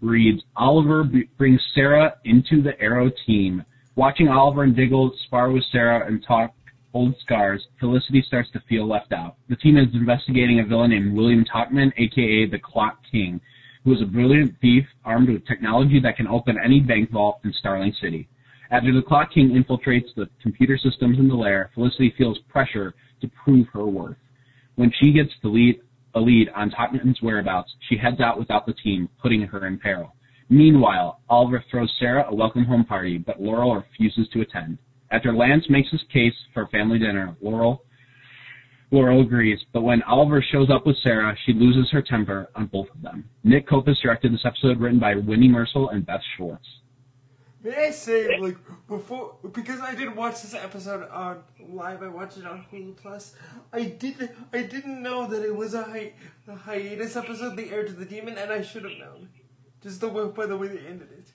[0.00, 1.08] reads Oliver
[1.38, 3.64] brings Sara into the Arrow team.
[4.00, 6.54] Watching Oliver and Diggle spar with Sara and talk
[6.94, 9.36] old scars, Felicity starts to feel left out.
[9.50, 13.42] The team is investigating a villain named William Tockman, aka the Clock King,
[13.84, 17.52] who is a brilliant thief armed with technology that can open any bank vault in
[17.52, 18.26] Starling City.
[18.70, 23.30] After the Clock King infiltrates the computer systems in the lair, Felicity feels pressure to
[23.44, 24.16] prove her worth.
[24.76, 25.78] When she gets the lead,
[26.14, 30.14] a lead on Tockman's whereabouts, she heads out without the team, putting her in peril.
[30.50, 34.78] Meanwhile, Oliver throws Sara a welcome home party, but Laurel refuses to attend.
[35.12, 37.84] After Lance makes his case for a family dinner, Laurel
[38.92, 42.88] Laurel agrees, but when Oliver shows up with Sara, she loses her temper on both
[42.92, 43.28] of them.
[43.44, 46.66] Nick Copus directed this episode, written by Wendy Mericle and Beth Schwartz.
[47.62, 48.56] May I say, like,
[48.88, 53.36] before, because I didn't watch this episode on live, I watched it on Hulu Plus.
[53.72, 56.14] I didn't, I didn't know that it was a, hi-
[56.48, 59.28] a hiatus episode, The Heir to the Demon, and I should have known.
[59.82, 61.26] Just the way, by the way they ended it.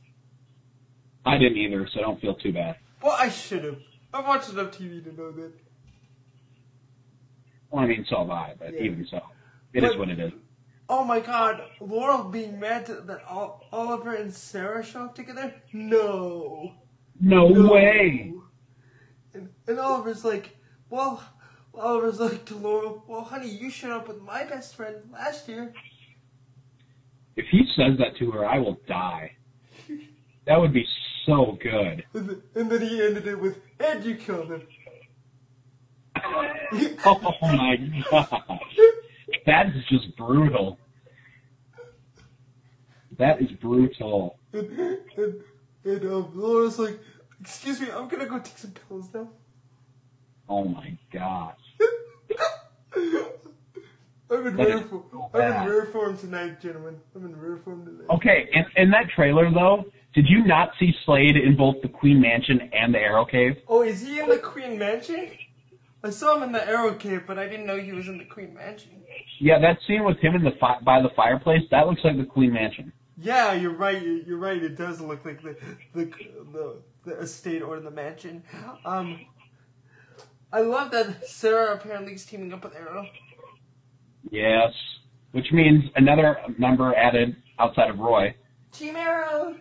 [1.25, 2.75] I didn't either, so don't feel too bad.
[3.01, 3.79] Well, I should have.
[4.13, 5.51] I've watched enough TV to know that.
[7.71, 8.81] Well, I mean, so have I, but Yeah.
[8.81, 9.21] even so,
[9.73, 10.31] it is But- what it is.
[10.87, 15.55] Oh my god, Laurel being mad to, that Oliver and Sara show up together?
[15.73, 16.75] No.
[17.19, 17.71] No, No.
[17.73, 18.31] way!
[19.33, 20.55] And, and Oliver's like,
[20.91, 21.23] well,
[21.73, 25.73] Oliver's like to Laurel, well, honey, you showed up with my best friend last year.
[27.75, 29.35] Says that to her, I will die.
[30.45, 30.85] That would be
[31.25, 32.05] so good.
[32.13, 34.61] And, th- and then he ended it with, and you killed him.
[37.05, 37.77] Oh my
[38.09, 38.31] gosh.
[39.45, 40.79] That is just brutal.
[43.17, 44.39] That is brutal.
[44.51, 45.41] And, and,
[45.83, 46.99] and um, Laurel's like,
[47.41, 49.29] excuse me, I'm gonna go take some pills now.
[50.49, 51.59] Oh my gosh.
[54.29, 55.03] I'm in is form.
[55.11, 56.99] so I'm in rare form tonight, gentlemen.
[57.15, 58.09] I'm in rare form tonight.
[58.09, 62.19] Okay, in, in that trailer though, did you not see Slade in both the Queen
[62.21, 63.57] Mansion and the Arrow Cave?
[63.67, 65.29] Oh, is he in the Queen Mansion?
[66.03, 68.25] I saw him in the Arrow Cave, but I didn't know he was in the
[68.25, 68.91] Queen Mansion.
[69.39, 72.25] Yeah, that scene with him in the fi- by the fireplace, that looks like the
[72.25, 72.93] Queen Mansion.
[73.17, 74.01] Yeah, you're right.
[74.01, 74.61] you- You're right.
[74.61, 75.55] It does look like the
[75.93, 76.05] the
[76.53, 76.75] the,
[77.05, 78.43] the estate or the mansion.
[78.85, 79.25] Um,
[80.53, 83.07] I love that Sara apparently is teaming up with Arrow.
[84.29, 84.73] Yes.
[85.31, 88.35] Which means another member added outside of Roy.
[88.71, 89.55] Team Arrow.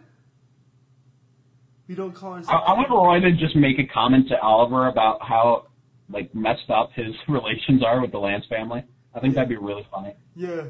[1.88, 2.64] We don't call I, ourselves.
[2.66, 5.66] I want Roy to just make a comment to Oliver about how
[6.08, 8.84] like messed up his relations are with the Lance family.
[9.14, 10.14] I think that'd be really funny.
[10.34, 10.64] Yeah.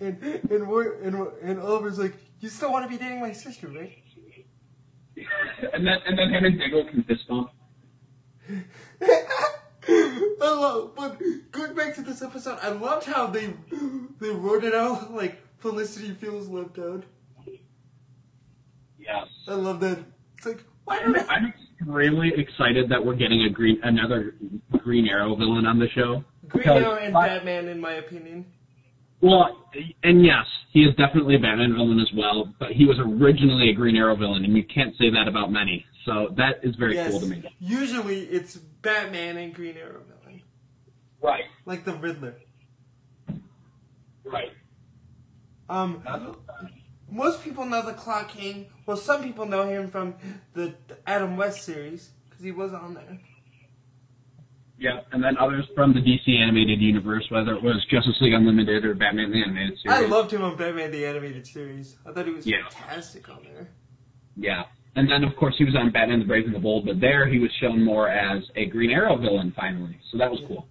[0.00, 3.68] And and we're, and and Oliver's like, you still want to be dating my sister,
[3.68, 3.96] right?
[5.72, 7.50] and then and then him and Diggle can fist bump.
[9.88, 11.18] I love, but
[11.50, 13.54] going back to this episode, I loved how they
[14.20, 17.04] they wrote it out like Felicity feels left out.
[18.98, 19.26] Yes.
[19.48, 19.98] I love that.
[20.36, 21.34] It's like why don't I?
[21.34, 24.34] I'm extremely excited that we're getting a green another
[24.78, 26.24] Green Arrow villain on the show.
[26.48, 28.46] Green Arrow and Batman, in my opinion.
[29.20, 29.68] Well,
[30.02, 33.72] and yes, he is definitely a Batman villain as well, but he was originally a
[33.72, 35.86] Green Arrow villain, and you can't say that about many.
[36.04, 37.10] So that is very yes.
[37.10, 37.44] cool to me.
[37.60, 40.42] Usually it's Batman and Green Arrow villain,
[41.20, 41.44] Right.
[41.64, 42.34] like the Riddler.
[44.24, 44.50] Right.
[45.68, 46.02] Um,
[47.10, 48.66] most people know the Clock King.
[48.86, 50.14] Well, some people know him from
[50.54, 50.74] the
[51.06, 53.18] Adam West series because he was on there.
[54.78, 58.84] Yeah, and then others from the DC animated universe, whether it was Justice League Unlimited
[58.84, 59.96] or Batman the Animated Series.
[59.98, 61.96] I loved him on Batman the Animated Series.
[62.04, 62.68] I thought he was Yeah.
[62.68, 63.68] fantastic on there.
[64.36, 64.64] Yeah.
[64.94, 67.26] And then, of course, he was on Batman the Brave and the Bold, but there
[67.26, 69.96] he was shown more as a Green Arrow villain, finally.
[70.10, 70.66] So that was cool.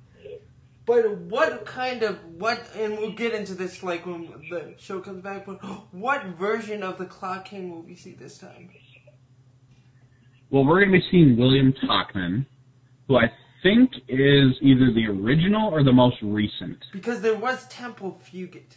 [0.85, 2.60] But what kind of what?
[2.76, 5.45] And we'll get into this like when the show comes back.
[5.45, 8.69] But what version of the Clock King will we see this time?
[10.49, 12.45] Well, we're going to be seeing William Tockman,
[13.07, 13.31] who I
[13.64, 16.77] think is either the original or the most recent.
[16.91, 18.76] Because there was Temple Fugate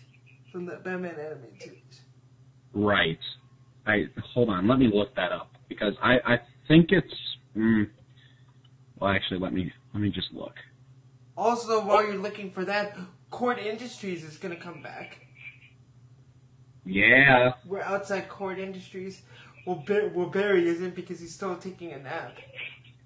[0.52, 2.00] from the Batman animated series.
[2.72, 3.18] Right.
[3.86, 4.66] I hold on.
[4.66, 7.14] Let me look that up because I I think it's.
[7.56, 7.88] Mm,
[8.98, 10.54] well, actually, let me let me just look.
[11.36, 12.96] Also, while you're looking for that,
[13.30, 15.18] Kord Industries is gonna come back.
[16.84, 17.54] Yeah.
[17.66, 19.22] We're outside Kord Industries.
[19.66, 22.36] Well, Bar- well, Barry isn't because he's still taking a nap.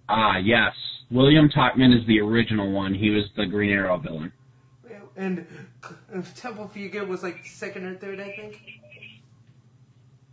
[0.09, 0.75] Ah, yes.
[1.11, 2.95] William Tockman is the original one.
[2.95, 4.33] He was the Green Arrow villain.
[5.17, 5.47] And
[5.83, 8.61] uh, Temple Fugate was like second or third, I think.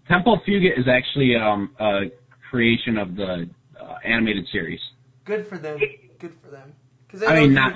[0.07, 2.11] Temple Fugate is actually um, a
[2.49, 3.49] creation of the
[3.79, 4.79] uh, animated series.
[5.23, 5.79] Good for them.
[6.19, 6.73] Good for them.
[7.07, 7.73] Because I mean, not.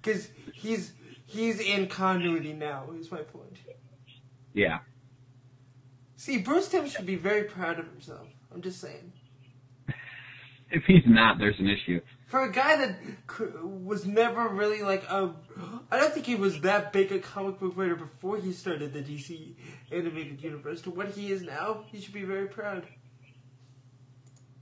[0.00, 0.92] Because he's
[1.26, 2.84] he's in continuity now.
[2.98, 3.58] Is my point.
[4.54, 4.78] Yeah.
[6.16, 8.26] See, Bruce Timm should be very proud of himself.
[8.52, 9.12] I'm just saying.
[10.72, 12.00] If he's not, there's an issue.
[12.30, 12.96] For a guy that
[13.64, 15.34] was never really like a,
[15.90, 19.02] I don't think he was that big a comic book writer before he started the
[19.02, 19.54] DC
[19.90, 20.80] animated universe.
[20.82, 22.86] To what he is now, he should be very proud.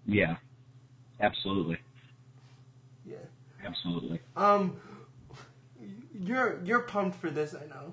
[0.06, 0.36] Yeah.
[1.20, 1.76] Absolutely.
[3.04, 3.16] Yeah.
[3.62, 4.20] Absolutely.
[4.34, 4.78] Um,
[6.18, 7.92] you're you're pumped for this, I know.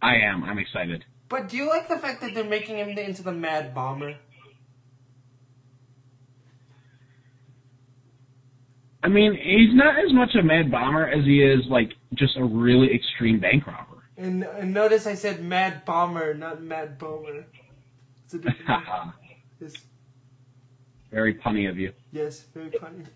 [0.00, 0.44] I am.
[0.44, 1.04] I'm excited.
[1.28, 4.14] But do you like the fact that they're making him into the Mad Bomber?
[9.02, 12.44] I mean, he's not as much a mad bomber as he is like just a
[12.44, 14.02] really extreme bank robber.
[14.16, 17.44] And, and notice I said Mad Bomber, not Mad Bomber.
[18.24, 18.68] It's a different.
[19.60, 19.72] yes,
[21.12, 21.92] Very punny of you.
[22.12, 23.06] yes, very punny.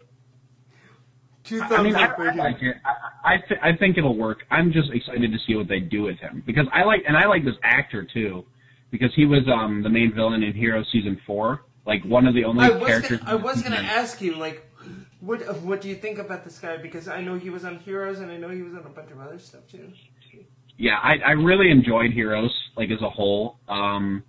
[1.45, 2.43] Two thumbs I mean, I, up I right here.
[2.45, 2.77] like it.
[2.85, 4.45] I I, th- I think it'll work.
[4.51, 7.27] I'm just excited to see what they do with him because I like and I
[7.27, 8.45] like this actor too
[8.93, 12.45] because he was um the main villain in Hero season four, like one of the
[12.45, 13.19] only I characters.
[13.19, 14.65] gonna, I was gonna ask you like,
[15.23, 16.77] what what do you think about this guy?
[16.77, 19.13] Because I know he was on Heroes and I know he was on a bunch
[19.13, 19.93] of other stuff too.
[20.77, 23.59] Yeah, I I really enjoyed Heroes like as a whole.
[23.69, 24.25] Um,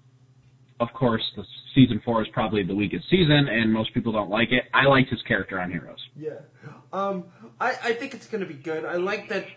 [0.80, 1.44] of course, the
[1.74, 4.66] season four is probably the weakest season, and most people don't like it.
[4.72, 6.00] I liked his character on Heroes.
[6.16, 6.32] Yeah.
[6.92, 7.26] Um,
[7.60, 8.86] I, I think it's gonna be good.
[8.86, 9.48] I like that.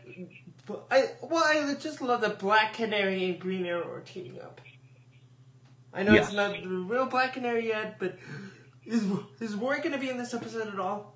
[0.91, 4.63] I well, I just love that Black Canary and Green Arrow are teaming up.
[5.93, 8.17] I know it's not the real Black Canary yet, but
[8.87, 9.05] is
[9.39, 11.16] is Roy gonna be in this episode at all?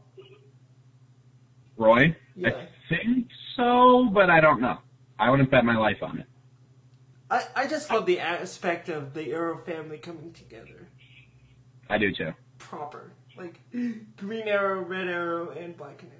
[1.80, 2.50] Roy, Yeah.
[2.50, 3.26] I think
[3.56, 4.78] so, but I don't know.
[5.18, 6.26] I wouldn't bet my life on it.
[7.30, 10.88] I, I just love the aspect of the Arrow family coming together
[11.88, 12.32] I do too.
[12.58, 13.60] proper, like
[14.16, 16.16] Green Arrow, Red Arrow, and Black Canary.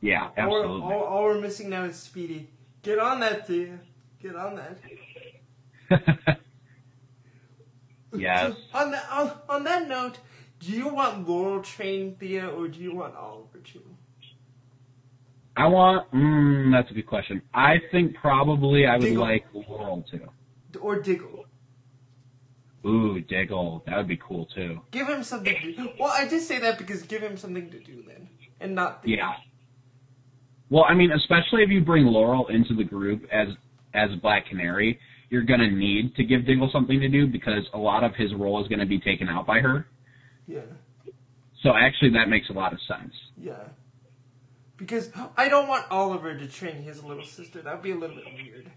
[0.00, 0.82] Yeah, All, absolutely.
[0.94, 2.48] all, all we're missing now is Speedy.
[2.82, 3.78] Get on that, Thea.
[4.20, 4.78] Get on that.
[8.14, 8.54] yes.
[8.74, 10.18] On that on, on that note,
[10.60, 13.82] do you want Laurel trained Thea or do you want Oliver too?
[15.56, 16.10] I want.
[16.12, 17.42] Mm, that's a good question.
[17.52, 19.22] I think probably I would Diggle.
[19.22, 20.28] like Laurel too.
[20.80, 21.44] Or Diggle?
[22.86, 23.82] Ooh, Diggle.
[23.86, 24.80] That would be cool too.
[24.90, 25.88] Give him something to do.
[26.00, 28.28] Well, I just say that because give him something to do then.
[28.60, 29.16] And not Thea.
[29.16, 29.32] Yeah.
[30.70, 33.48] Well, I mean, especially if you bring Laurel into the group as
[33.92, 34.98] as Black Canary,
[35.28, 38.62] you're gonna need to give Diggle something to do because a lot of his role
[38.62, 39.86] is gonna be taken out by her.
[40.46, 40.60] Yeah.
[41.62, 43.12] So actually, that makes a lot of sense.
[43.36, 43.68] Yeah.
[44.82, 47.62] Because I don't want Oliver to train his little sister.
[47.62, 48.70] That'd be a little bit weird.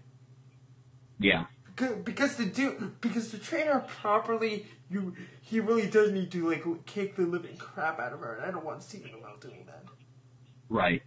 [1.18, 1.46] Yeah.
[1.74, 6.48] Because- Because to do, because to train her properly, you he really does need to
[6.48, 9.64] like kick the living crap out of her, and I don't want Stephen Amell doing
[9.66, 9.84] that.
[10.68, 11.02] Right.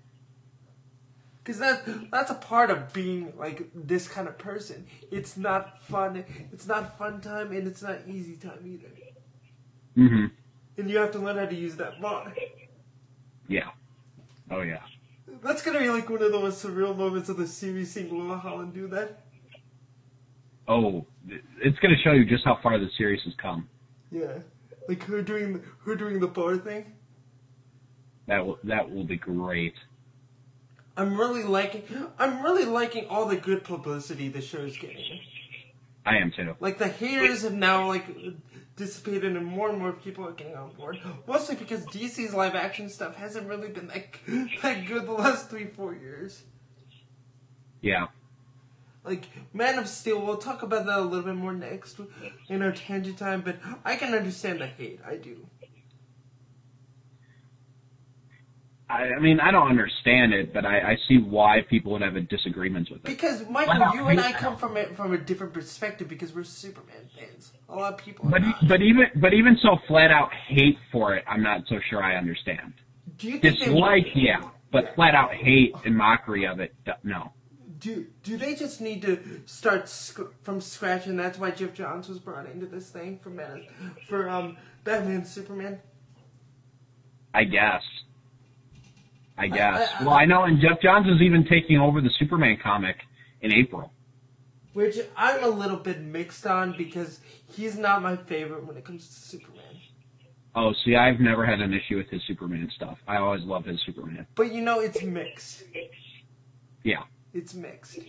[1.37, 4.85] Because that that's a part of being like this kind of person.
[5.11, 6.23] It's not fun.
[6.51, 8.89] It's not fun time, and it's not easy time either.
[9.95, 10.25] hmm
[10.77, 12.33] and you have to learn how to use that bar.
[13.47, 13.71] Yeah.
[14.51, 14.81] Oh yeah.
[15.43, 18.37] That's gonna be like one of the most surreal moments of the series seeing Willa
[18.37, 19.23] Holland do that.
[20.69, 23.67] Oh, it's going to show you just how far the series has come.
[24.11, 24.37] Yeah,
[24.87, 26.93] like her doing her doing the bar thing.
[28.27, 29.73] That will that will be great.
[30.95, 31.83] I'm really liking
[32.19, 35.19] I'm really liking all the good publicity the show's getting.
[36.05, 36.55] I am too.
[36.59, 38.05] Like the haters have now like
[38.75, 40.99] dissipated and more and more people are getting on board.
[41.27, 44.07] Mostly because DC's live action stuff hasn't really been that
[44.61, 46.43] that good the last three four years.
[47.81, 48.07] Yeah.
[49.03, 51.99] Like Man of Steel, we'll talk about that a little bit more next
[52.47, 53.41] in our tangent time.
[53.41, 54.99] But I can understand the hate.
[55.05, 55.45] I do.
[58.89, 62.15] I, I mean, I don't understand it, but I, I see why people would have
[62.15, 63.05] a disagreements with it.
[63.05, 67.07] Because Michael, you and I come from it from a different perspective because we're Superman
[67.17, 67.53] fans.
[67.69, 68.27] A lot of people.
[68.27, 68.67] Are But not.
[68.67, 72.15] but even but even so, flat out hate for it, I'm not so sure I
[72.15, 72.73] understand.
[73.17, 77.31] do you Dislike, yeah, but flat out hate and mockery of it, no.
[77.79, 82.09] do do they just need to start sc- from scratch, and that's why Geoff Johns
[82.09, 83.67] was brought into this thing for Man
[84.07, 85.79] for um Batman Superman?
[87.35, 87.83] I guess.
[89.39, 89.89] I guess.
[89.99, 92.97] I- well, I know, and Geoff Johns is even taking over the Superman comic
[93.41, 93.91] in April.
[94.73, 97.21] Which I'm a little bit mixed on because
[97.51, 99.63] he's not my favorite when it comes to Superman.
[100.55, 102.97] Oh, see, I've never had an issue with his Superman stuff.
[103.07, 104.27] I always love his Superman.
[104.35, 105.63] But you know, it's mixed.
[106.83, 107.03] Yeah.
[107.33, 107.99] It's mixed.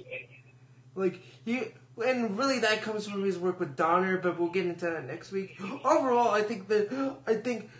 [0.95, 1.73] Like you,
[2.05, 4.19] and really that comes from his work with Donner.
[4.19, 5.61] But we'll get into that next week.
[5.85, 7.71] Overall, I think that I think,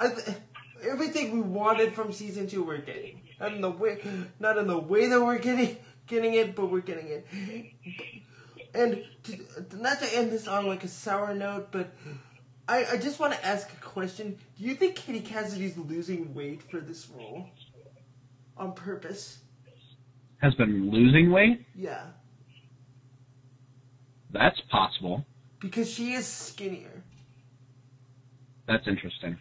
[0.00, 0.36] I th-
[0.84, 3.22] everything we wanted from season two we're getting.
[3.40, 4.00] Not in the way,
[4.38, 7.26] not in the way that we're getting getting it, but we're getting it.
[8.74, 11.92] And to, not to end this on like a sour note, but
[12.68, 14.38] I, I just want to ask a question.
[14.58, 17.46] Do you think Katie Cassidy's losing weight for this role?
[18.56, 19.38] On purpose?
[20.38, 21.64] Has been losing weight?
[21.74, 22.02] Yeah.
[24.30, 25.24] That's possible.
[25.60, 27.02] Because she is skinnier.
[28.66, 29.38] That's interesting.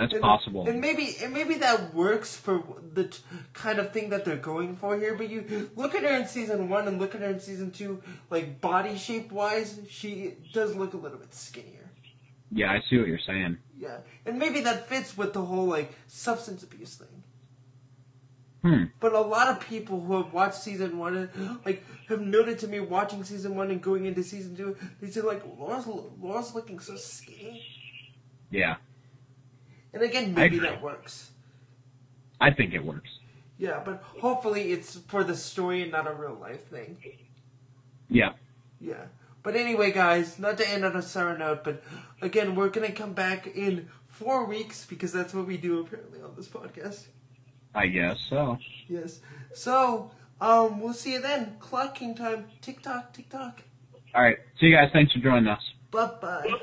[0.00, 0.66] That's And- possible.
[0.66, 2.64] And maybe and maybe that works for
[2.94, 3.22] the t-
[3.52, 5.14] kind of thing that they're going for here.
[5.14, 8.02] But you look at her in season one and look at her in season two,
[8.30, 11.90] like body shape wise, she does look a little bit skinnier.
[12.50, 13.58] Yeah, I see what you're saying.
[13.78, 17.22] Yeah, and maybe that fits with the whole like substance abuse thing.
[18.62, 18.84] Hmm.
[19.00, 22.68] But a lot of people who have watched season one, and, like, have noted to
[22.68, 26.78] me watching season one and going into season two, they say like Laura's Laura's looking
[26.78, 27.62] so skinny.
[28.50, 28.76] Yeah.
[29.92, 31.30] And again, maybe that works.
[32.40, 33.10] I think it works.
[33.58, 36.96] Yeah, but hopefully it's for the story and not a real life thing.
[38.08, 38.32] Yeah.
[38.80, 39.04] Yeah.
[39.42, 41.82] But anyway, guys, not to end on a sour note, but
[42.22, 46.34] again, we're gonna come back in four weeks because that's what we do apparently on
[46.36, 47.06] this podcast.
[47.74, 48.58] I guess so.
[48.88, 49.20] Yes.
[49.54, 50.10] So,
[50.40, 51.56] um, we'll see you then.
[51.60, 52.46] Clocking time.
[52.60, 53.62] Tick tock, tick tock.
[54.14, 54.38] All right.
[54.58, 54.90] See you guys.
[54.92, 55.62] Thanks for joining us.
[55.90, 56.60] Bye bye.